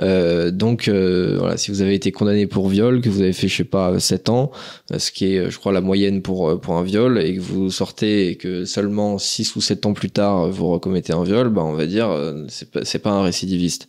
[0.02, 3.48] Euh, donc, euh, voilà, si vous avez été condamné pour viol, que vous avez fait,
[3.48, 4.52] je sais pas, 7 ans,
[4.96, 8.28] ce qui est, je crois, la moyenne pour, pour un viol, et que vous sortez
[8.28, 11.73] et que seulement 6 ou 7 ans plus tard, vous commettez un viol, bah on
[11.73, 13.88] va dire euh, c'est pas, pas un récidiviste.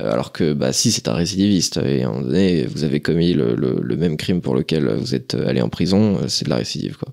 [0.00, 3.00] Euh, alors que bah si c'est un récidiviste et à un moment donné vous avez
[3.00, 6.50] commis le, le, même crime pour lequel vous êtes allé en prison, euh, c'est de
[6.50, 7.12] la récidive quoi.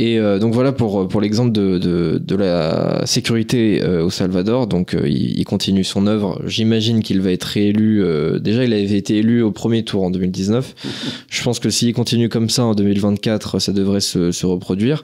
[0.00, 4.68] Et euh, donc voilà pour, pour l'exemple de, de, de, la sécurité euh, au Salvador.
[4.68, 6.40] Donc euh, il, il, continue son œuvre.
[6.46, 8.04] J'imagine qu'il va être réélu.
[8.40, 10.74] déjà, il avait été élu au premier tour en 2019.
[11.28, 15.02] Je pense que s'il continue comme ça en 2024, ça devrait se, se reproduire.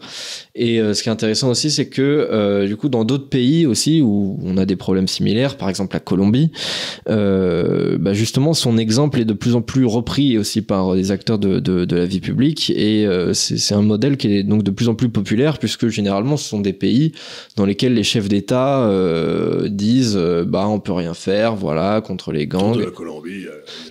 [0.54, 4.38] Et ce qui est intéressant aussi, c'est que du coup, dans d'autres pays aussi où
[4.44, 6.52] on a des problèmes similaires, par exemple la Colombie,
[7.06, 11.58] bah justement, son exemple est de plus en plus repris aussi par des acteurs de,
[11.58, 12.70] de, de la vie publique.
[12.70, 16.48] Et c'est un modèle qui est donc de plus en plus populaire puisque généralement ce
[16.48, 17.12] sont des pays
[17.56, 22.32] dans lesquels les chefs d'État euh, disent euh, bah on peut rien faire voilà contre
[22.32, 22.76] les gangs.
[22.76, 23.46] De la Colombie,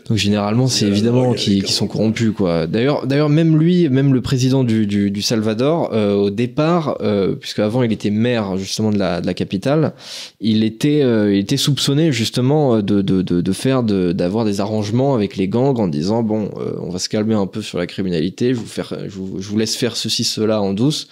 [0.07, 2.67] donc généralement c'est évidemment qui, qui sont corrompus quoi.
[2.67, 7.35] D'ailleurs d'ailleurs même lui même le président du, du, du Salvador euh, au départ euh,
[7.35, 9.93] puisque avant il était maire justement de la, de la capitale
[10.39, 15.37] il était il était soupçonné justement de, de, de, de faire d'avoir des arrangements avec
[15.37, 18.59] les gangs en disant bon on va se calmer un peu sur la criminalité je
[18.59, 21.07] vous faire je vous, je vous laisse faire ceci cela en douce.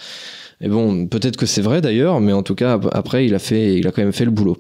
[0.64, 3.78] Et bon, peut-être que c'est vrai d'ailleurs, mais en tout cas après il a fait,
[3.78, 4.58] il a quand même fait le boulot.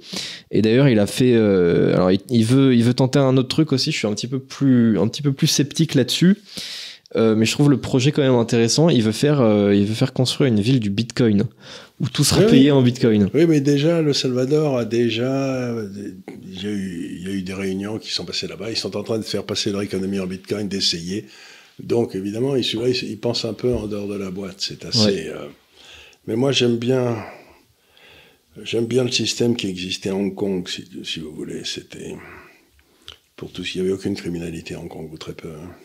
[0.49, 3.71] Et d'ailleurs il a fait, euh, alors il, veut, il veut tenter un autre truc
[3.71, 3.91] aussi.
[3.91, 6.37] Je suis un petit peu plus, un petit peu plus sceptique là-dessus,
[7.15, 8.89] euh, mais je trouve le projet quand même intéressant.
[8.89, 11.43] Il veut faire, euh, il veut faire construire une ville du Bitcoin
[11.99, 12.71] où tout sera Oui, payé oui.
[12.71, 13.29] en Bitcoin.
[13.35, 15.71] Oui, mais déjà, le Salvador a déjà.
[16.51, 18.71] Il y a eu, il y a eu des réunions qui sont passées là-bas.
[18.71, 21.27] Ils sont en train de faire passer leur économie en bitcoin, d'essayer.
[21.83, 24.57] Donc, évidemment, celui-là, ils pensent un peu en dehors de la boîte.
[24.59, 25.05] C'est assez.
[25.05, 25.27] Ouais.
[25.29, 25.47] euh,
[26.27, 27.23] Mais moi, j'aime bien.
[28.63, 31.63] J'aime bien le système qui existait à Hong Kong, si, si vous voulez.
[31.65, 32.15] C'était.
[33.35, 35.49] Pour tous, il n'y avait aucune criminalité à Hong Kong, ou très peu.
[35.51, 35.75] hein.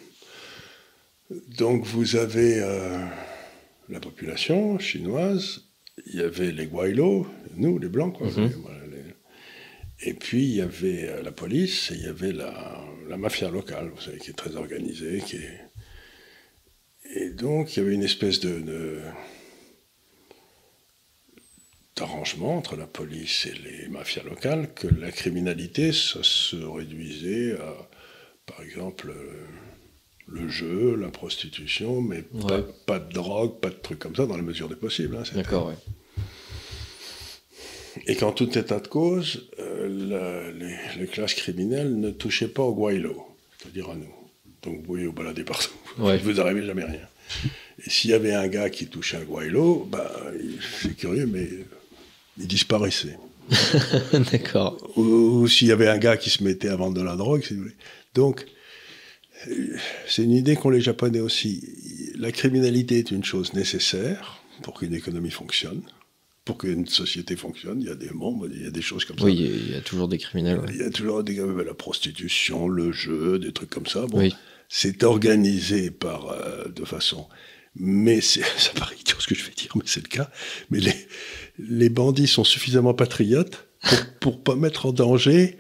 [1.59, 2.99] Donc, vous avez euh,
[3.89, 5.63] la population chinoise,
[6.07, 7.27] il y avait les Guaylos,
[7.57, 8.27] nous, les Blancs, quoi.
[8.29, 8.53] Mhm.
[8.63, 12.85] Voilà, les- Et puis, il y avait euh, la police et il y avait la,
[13.09, 15.23] la mafia locale, vous savez, qui est très organisée.
[15.27, 15.61] Qui est...
[17.19, 19.01] Et donc, il y avait une espèce de, de-
[21.97, 27.75] d'arrangement entre la police et les mafias locales que la criminalité, ça se réduisait à,
[28.45, 29.47] par exemple, euh,
[30.29, 32.65] le jeu, la prostitution, mais pas, Ouais.
[32.85, 35.17] pas de drogue, pas de trucs comme ça, dans la mesure du possible.
[35.17, 35.75] hein, D'accord, ouais.
[38.07, 42.63] et qu'en tout état de cause, euh, la- les, les classes criminelles ne touchaient pas
[42.63, 43.25] au guaylo,
[43.59, 44.13] c'est-à-dire à nous.
[44.67, 46.19] Donc vous pouvez vous balader partout, Ouais.
[46.19, 47.01] vous n'arrivez jamais rien.
[47.85, 50.11] Et s'il y avait un gars qui touchait un guaylo, bah,
[50.83, 51.49] c'est curieux, mais
[52.39, 53.19] il disparaissait.
[54.33, 54.77] D'accord.
[54.97, 57.43] Ou, ou s'il y avait un gars qui se mettait à vendre de la drogue,
[57.45, 57.75] si vous voulez.
[58.15, 58.45] Donc,
[60.09, 61.63] c'est une idée qu'ont les Japonais aussi.
[62.19, 65.83] La criminalité est une chose nécessaire pour qu'une économie fonctionne,
[66.45, 67.81] pour qu'une société fonctionne.
[67.81, 69.25] Il y a des membres, il y a des choses comme ça.
[69.25, 69.35] Oui,
[69.69, 70.59] il y a toujours des criminels.
[70.61, 70.67] ouais.
[70.71, 74.07] Il y a toujours des, la prostitution, le jeu, des trucs comme ça.
[74.07, 74.35] Bon, Oui.
[74.69, 77.27] C'est organisé par euh, de façon.
[77.79, 80.31] Mais c'est, ça paraît idiot ce que je vais dire, mais c'est le cas.
[80.71, 80.95] Mais les,
[81.59, 85.57] les bandits sont suffisamment patriotes pour, pour pas mettre en danger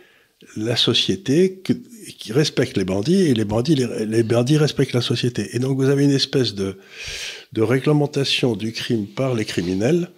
[0.57, 1.73] la société que-
[2.19, 5.49] qui respecte les bandits et les bandits, les, les bandits respectent la société.
[5.55, 6.79] Et donc vous avez une espèce de,
[7.53, 10.09] de réglementation du crime par les criminels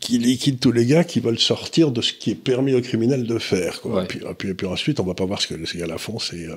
[0.00, 3.26] qui liquide tous les gars qui veulent sortir de ce qui est permis aux criminels
[3.26, 3.80] de faire.
[3.82, 3.96] Quoi.
[3.96, 4.04] Ouais.
[4.04, 5.98] Et, puis, et puis- et puis ensuite, on va pas voir ce que ces gars-là
[5.98, 6.18] font.
[6.18, 6.56] C'est, euh,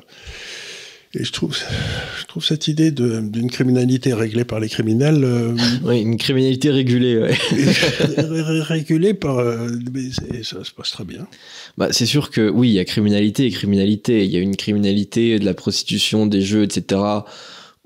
[1.15, 1.57] Et je trouve,
[2.19, 7.17] je trouve cette idée d'une criminalité réglée par les criminels euh, Oui, une criminalité régulée.
[7.17, 7.33] ouais.
[8.17, 9.39] ré- régulée par.
[9.39, 11.25] euh, mais c'est- ça se passe très bien.
[11.79, 14.23] Bah, c'est sûr que oui, il y a criminalité et criminalité.
[14.23, 17.01] Il y a une criminalité de la prostitution, des jeux, etc.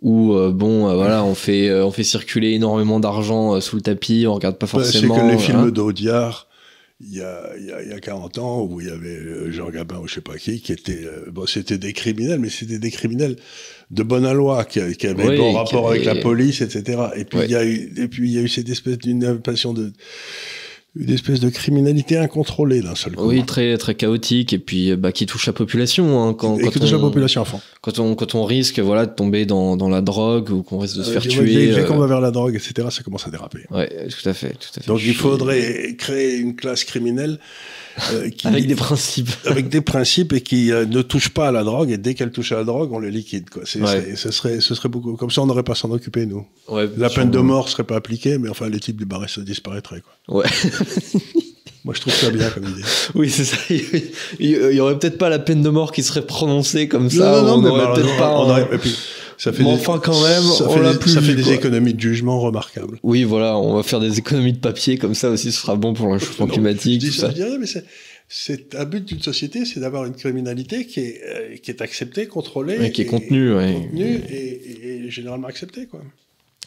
[0.01, 4.25] Où euh, bon, euh, voilà, on fait on fait circuler énormément d'argent sous le tapis,
[4.27, 5.15] on regarde pas Bah, c'est forcément.
[5.15, 5.67] que les euh, films hein.
[5.71, 6.47] d'Audiard,
[7.05, 9.09] il y a, il y, a, il y a 40 ans, où il y avait
[9.09, 11.03] euh, Jean Gabin ou je sais pas qui, qui était.
[11.05, 13.35] euh, bon, c'était des criminels, mais c'était des criminels
[13.91, 17.01] de bonne loi, qui, qui avaient Oui, bon rapport avec la police, etc.
[17.15, 17.45] Et puis Ouais.
[17.45, 19.91] il y a eu, et puis il y a eu cette espèce d'une passion de.
[20.95, 23.25] Une espèce de criminalité incontrôlée d'un seul coup.
[23.27, 26.23] Oui, très très chaotique et puis bah, qui touche la population.
[26.23, 27.59] Hein, quand, et quand touche on, la population fond.
[27.81, 30.97] Quand on quand on risque voilà de tomber dans, dans la drogue ou qu'on risque
[30.97, 31.67] de se Euh, faire tuer.
[31.67, 33.65] Dès, dès qu'on va vers la drogue, etc., ça commence à déraper.
[33.71, 34.87] Ouais, tout à fait, tout à fait.
[34.87, 37.39] Donc il faudrait créer une classe criminelle
[38.11, 39.29] euh, qui, avec des principes.
[39.45, 42.31] avec des principes et qui euh, ne touche pas à la drogue et dès qu'elle
[42.31, 43.49] touche à la drogue, on les liquide.
[43.49, 43.63] Quoi.
[43.65, 44.15] C'est, Ouais.
[44.15, 45.15] ce, serait, ce serait beaucoup.
[45.15, 46.45] Comme ça, on n'aurait pas à s'en occuper, nous.
[46.69, 49.41] Ouais, La peine de mort serait pas appliquée, mais enfin, les types du barré, ça
[49.41, 50.01] disparaîtrait.
[50.01, 50.13] Quoi.
[50.29, 50.45] Ouais.
[51.85, 52.81] Moi, je trouve ça bien comme idée.
[53.13, 53.57] Oui, c'est ça.
[54.39, 57.43] Il y aurait peut-être pas la peine de mort qui serait prononcée comme ça.
[57.53, 58.29] on mais aurait bah, peut-être on- pas.
[58.39, 58.95] on un- aurait- et puis,
[59.37, 61.35] ça fait Mais des, enfin, quand même, ça on fait, des, plus ça vu, fait
[61.35, 61.53] des quoi.
[61.55, 62.99] économies de jugement remarquables.
[63.03, 65.93] Oui, voilà, on va faire des économies de papier comme ça aussi, ce sera bon
[65.93, 67.01] pour le réchauffement Non, climatique.
[67.01, 67.27] Je dis ça.
[67.29, 67.83] je dirais, mais c'est,
[68.29, 72.27] c'est un but d'une société, c'est d'avoir une criminalité qui est, euh, qui est acceptée,
[72.27, 73.73] contrôlée, Ouais, qui est contenue, ouais.
[73.73, 75.99] contenue et, et- et généralement acceptée, quoi.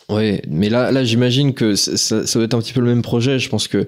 [0.09, 3.03] Ouais, mais là, là j'imagine que ça, ça, doit être un petit peu le même
[3.03, 3.41] projet.
[3.41, 3.87] Je pense que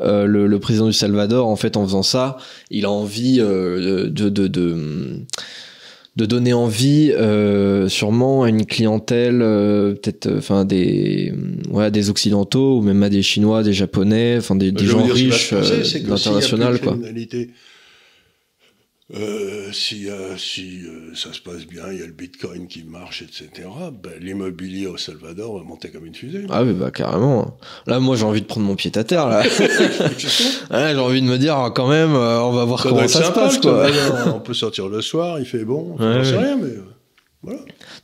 [0.00, 2.36] euh, le, le, président du Salvador, en fait, en faisant ça,
[2.70, 5.22] il a envie euh, de, de, de,
[6.16, 11.32] de, donner envie, euh, sûrement, à une clientèle, euh, peut-être, enfin, des,
[11.70, 15.54] ouais, des Occidentaux, ou même à des Chinois, des Japonais, enfin, des, des gens riches,
[15.54, 16.98] international, quoi.
[19.12, 22.84] Euh, si, euh, si euh, ça se passe bien, il y a le bitcoin qui
[22.84, 23.68] marche, etc.,
[24.02, 26.46] ben, l'immobilier au Salvador va monter comme une fusée.
[26.48, 27.58] Ah oui, bah carrément.
[27.86, 29.28] Là, moi, j'ai envie de prendre mon pied à terre.
[29.28, 29.42] Là.
[30.70, 33.58] j'ai envie de me dire, ah, quand même, on va voir comment ça se passe.
[33.58, 33.88] Quoi.
[34.34, 37.52] on peut sortir le soir, il fait bon, on ouais, sait rien, mais...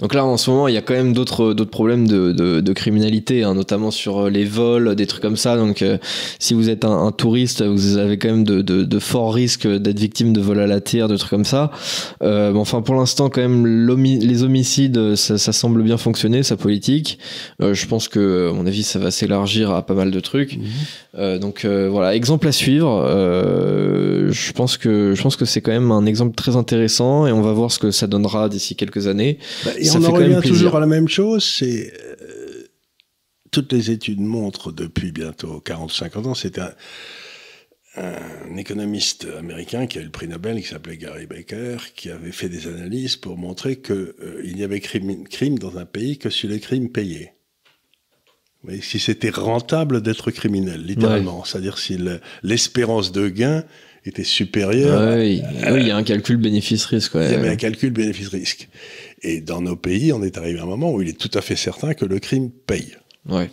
[0.01, 2.61] Donc là, en ce moment, il y a quand même d'autres d'autres problèmes de, de,
[2.61, 5.57] de criminalité, hein, notamment sur euh, les vols, des trucs comme ça.
[5.57, 5.99] Donc, euh,
[6.39, 9.67] si vous êtes un, un, touriste, vous avez quand même de, de, de forts risques
[9.67, 11.71] d'être victime de vols à la tire, de trucs comme ça.
[12.23, 17.19] Euh, enfin, pour l'instant, quand même, les homicides, ça, ça, semble bien fonctionner, sa politique.
[17.63, 20.57] Euh, je pense que, à mon avis, ça va s'élargir à pas mal de trucs.
[20.57, 20.65] Mhm.
[21.19, 23.05] Euh, donc voilà, exemple à suivre.
[24.31, 27.43] je pense que je pense que c'est quand même un exemple très intéressant et on
[27.43, 29.39] va voir ce que ça donnera d'ici quelques années.
[29.65, 32.69] Bah, et on en revient toujours à la même chose, c'est euh,
[33.51, 36.73] toutes les études montrent depuis bientôt 40-50 ans, c'est un,
[37.97, 42.33] un, économiste américain qui a eu le prix Nobel, qui s'appelait Gary Baker, qui avait
[42.33, 46.31] fait des analyses pour montrer qu'il euh, n'y avait crime, crime dans un pays que
[46.31, 47.35] si les crimes payaient.
[48.63, 51.99] Mais si c'était rentable d'être criminel, littéralement, c'est-à-dire si
[52.43, 53.65] l'espérance de gain
[54.05, 55.17] était supérieure.
[55.17, 57.13] oui, il y a un calcul bénéfice-risque.
[57.15, 58.69] Il y avait un calcul bénéfice-risque.
[59.23, 61.41] Et dans nos pays, on est arrivé à un moment où il est tout à
[61.41, 62.97] fait certain que le crime paye.
[63.29, 63.51] Ouais.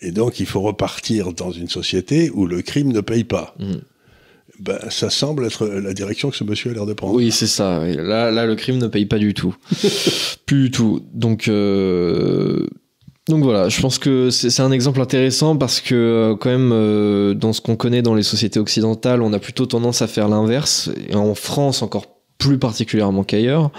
[0.00, 3.54] Et donc, il faut repartir dans une société où le crime ne paye pas.
[3.58, 3.74] Mm.
[4.60, 7.14] Ben, ça semble être la direction que ce monsieur a l'air de prendre.
[7.14, 7.84] Oui, c'est ça.
[7.84, 9.54] Là, là, le crime ne paye pas du tout.
[10.46, 11.02] Plus du tout.
[11.12, 12.66] Donc, euh...
[13.28, 17.34] donc voilà, je pense que c'est un exemple intéressant parce que euh, quand même, euh,
[17.34, 20.90] dans ce qu'on connaît dans les sociétés occidentales, on a plutôt tendance à faire l'inverse.
[21.08, 22.13] Et en France, encore
[22.44, 23.70] plus particulièrement qu'ailleurs.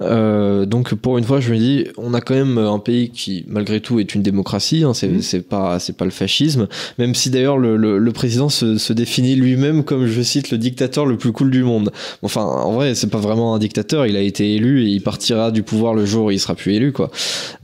[0.00, 3.44] Euh, donc pour une fois, je me dis, on a quand même un pays qui,
[3.48, 4.84] malgré tout, est une démocratie.
[4.84, 5.42] Hein, c'est mmh.
[5.42, 6.68] pas c'est pas le fascisme.
[6.98, 10.58] Même si d'ailleurs le, le, le, président se, se définit lui-même comme, je cite, le
[10.58, 11.90] dictateur le plus cool du monde.
[12.22, 14.06] Enfin, en vrai, c'est pas vraiment un dictateur.
[14.06, 16.74] Il a été élu et il partira du pouvoir le jour où il sera plus
[16.74, 17.10] élu, quoi.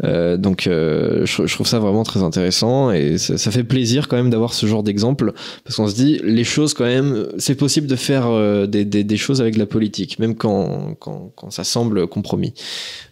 [0.03, 4.09] Euh, donc euh, je, je, trouve ça vraiment très intéressant et ça, ça fait plaisir
[4.09, 5.33] quand même d'avoir ce genre d'exemple
[5.65, 8.27] parce qu'on se dit, les choses quand même, c'est possible de faire
[8.67, 12.55] des, des, des choses avec la politique même quand, quand, quand ça semble compromis.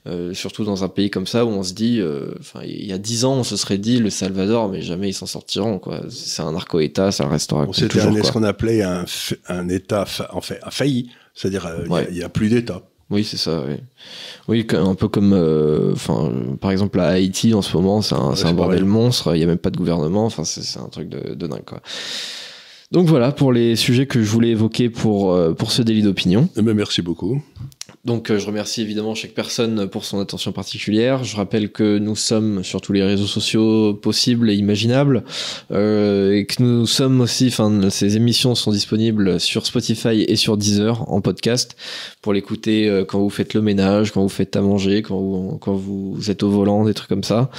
[0.07, 2.93] Euh, surtout dans un pays comme ça où on se dit, euh, enfin, il y
[2.93, 5.79] a dix ans, on se serait dit le Salvador, mais jamais ils s'en sortiront.
[5.79, 6.03] Quoi.
[6.09, 7.67] C'est un narco-État, ça restera.
[7.73, 9.05] C'était ce qu'on appelait un,
[9.49, 12.83] un État en fait, failli, c'est-à-dire euh, il n'y a, plus d'État.
[13.11, 13.65] Oui, c'est ça.
[13.67, 13.77] Oui,
[14.49, 15.33] oui un peu comme,
[15.93, 19.35] enfin, par exemple à Haïti en ce moment, c'est un, un bordel monstre.
[19.35, 20.27] Il n'y a même pas de gouvernement.
[20.27, 21.81] Enfin, c'est un truc de, de dingue, quoi.
[22.93, 26.49] Donc voilà pour les sujets que je voulais évoquer pour, euh, pour ce délit d'opinion.
[26.57, 27.41] Eh ben, merci beaucoup.
[28.05, 31.23] Donc euh, je remercie évidemment chaque personne pour son attention particulière.
[31.23, 35.23] Je rappelle que nous sommes sur tous les réseaux sociaux possibles et imaginables
[35.71, 40.57] euh, et que nous sommes aussi, enfin ces émissions sont disponibles sur Spotify et sur
[40.57, 41.77] Deezer en podcast
[42.23, 45.59] pour l'écouter euh, quand vous faites le ménage, quand vous faites à manger, quand vous,
[45.61, 47.51] quand vous êtes au volant, des trucs comme ça.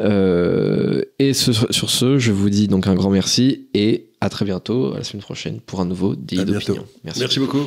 [0.00, 4.46] Euh, et ce, sur ce, je vous dis donc un grand merci et à très
[4.46, 6.86] bientôt, à la semaine prochaine pour un nouveau délit d'opinion.
[7.04, 7.20] Merci.
[7.20, 7.66] merci beaucoup.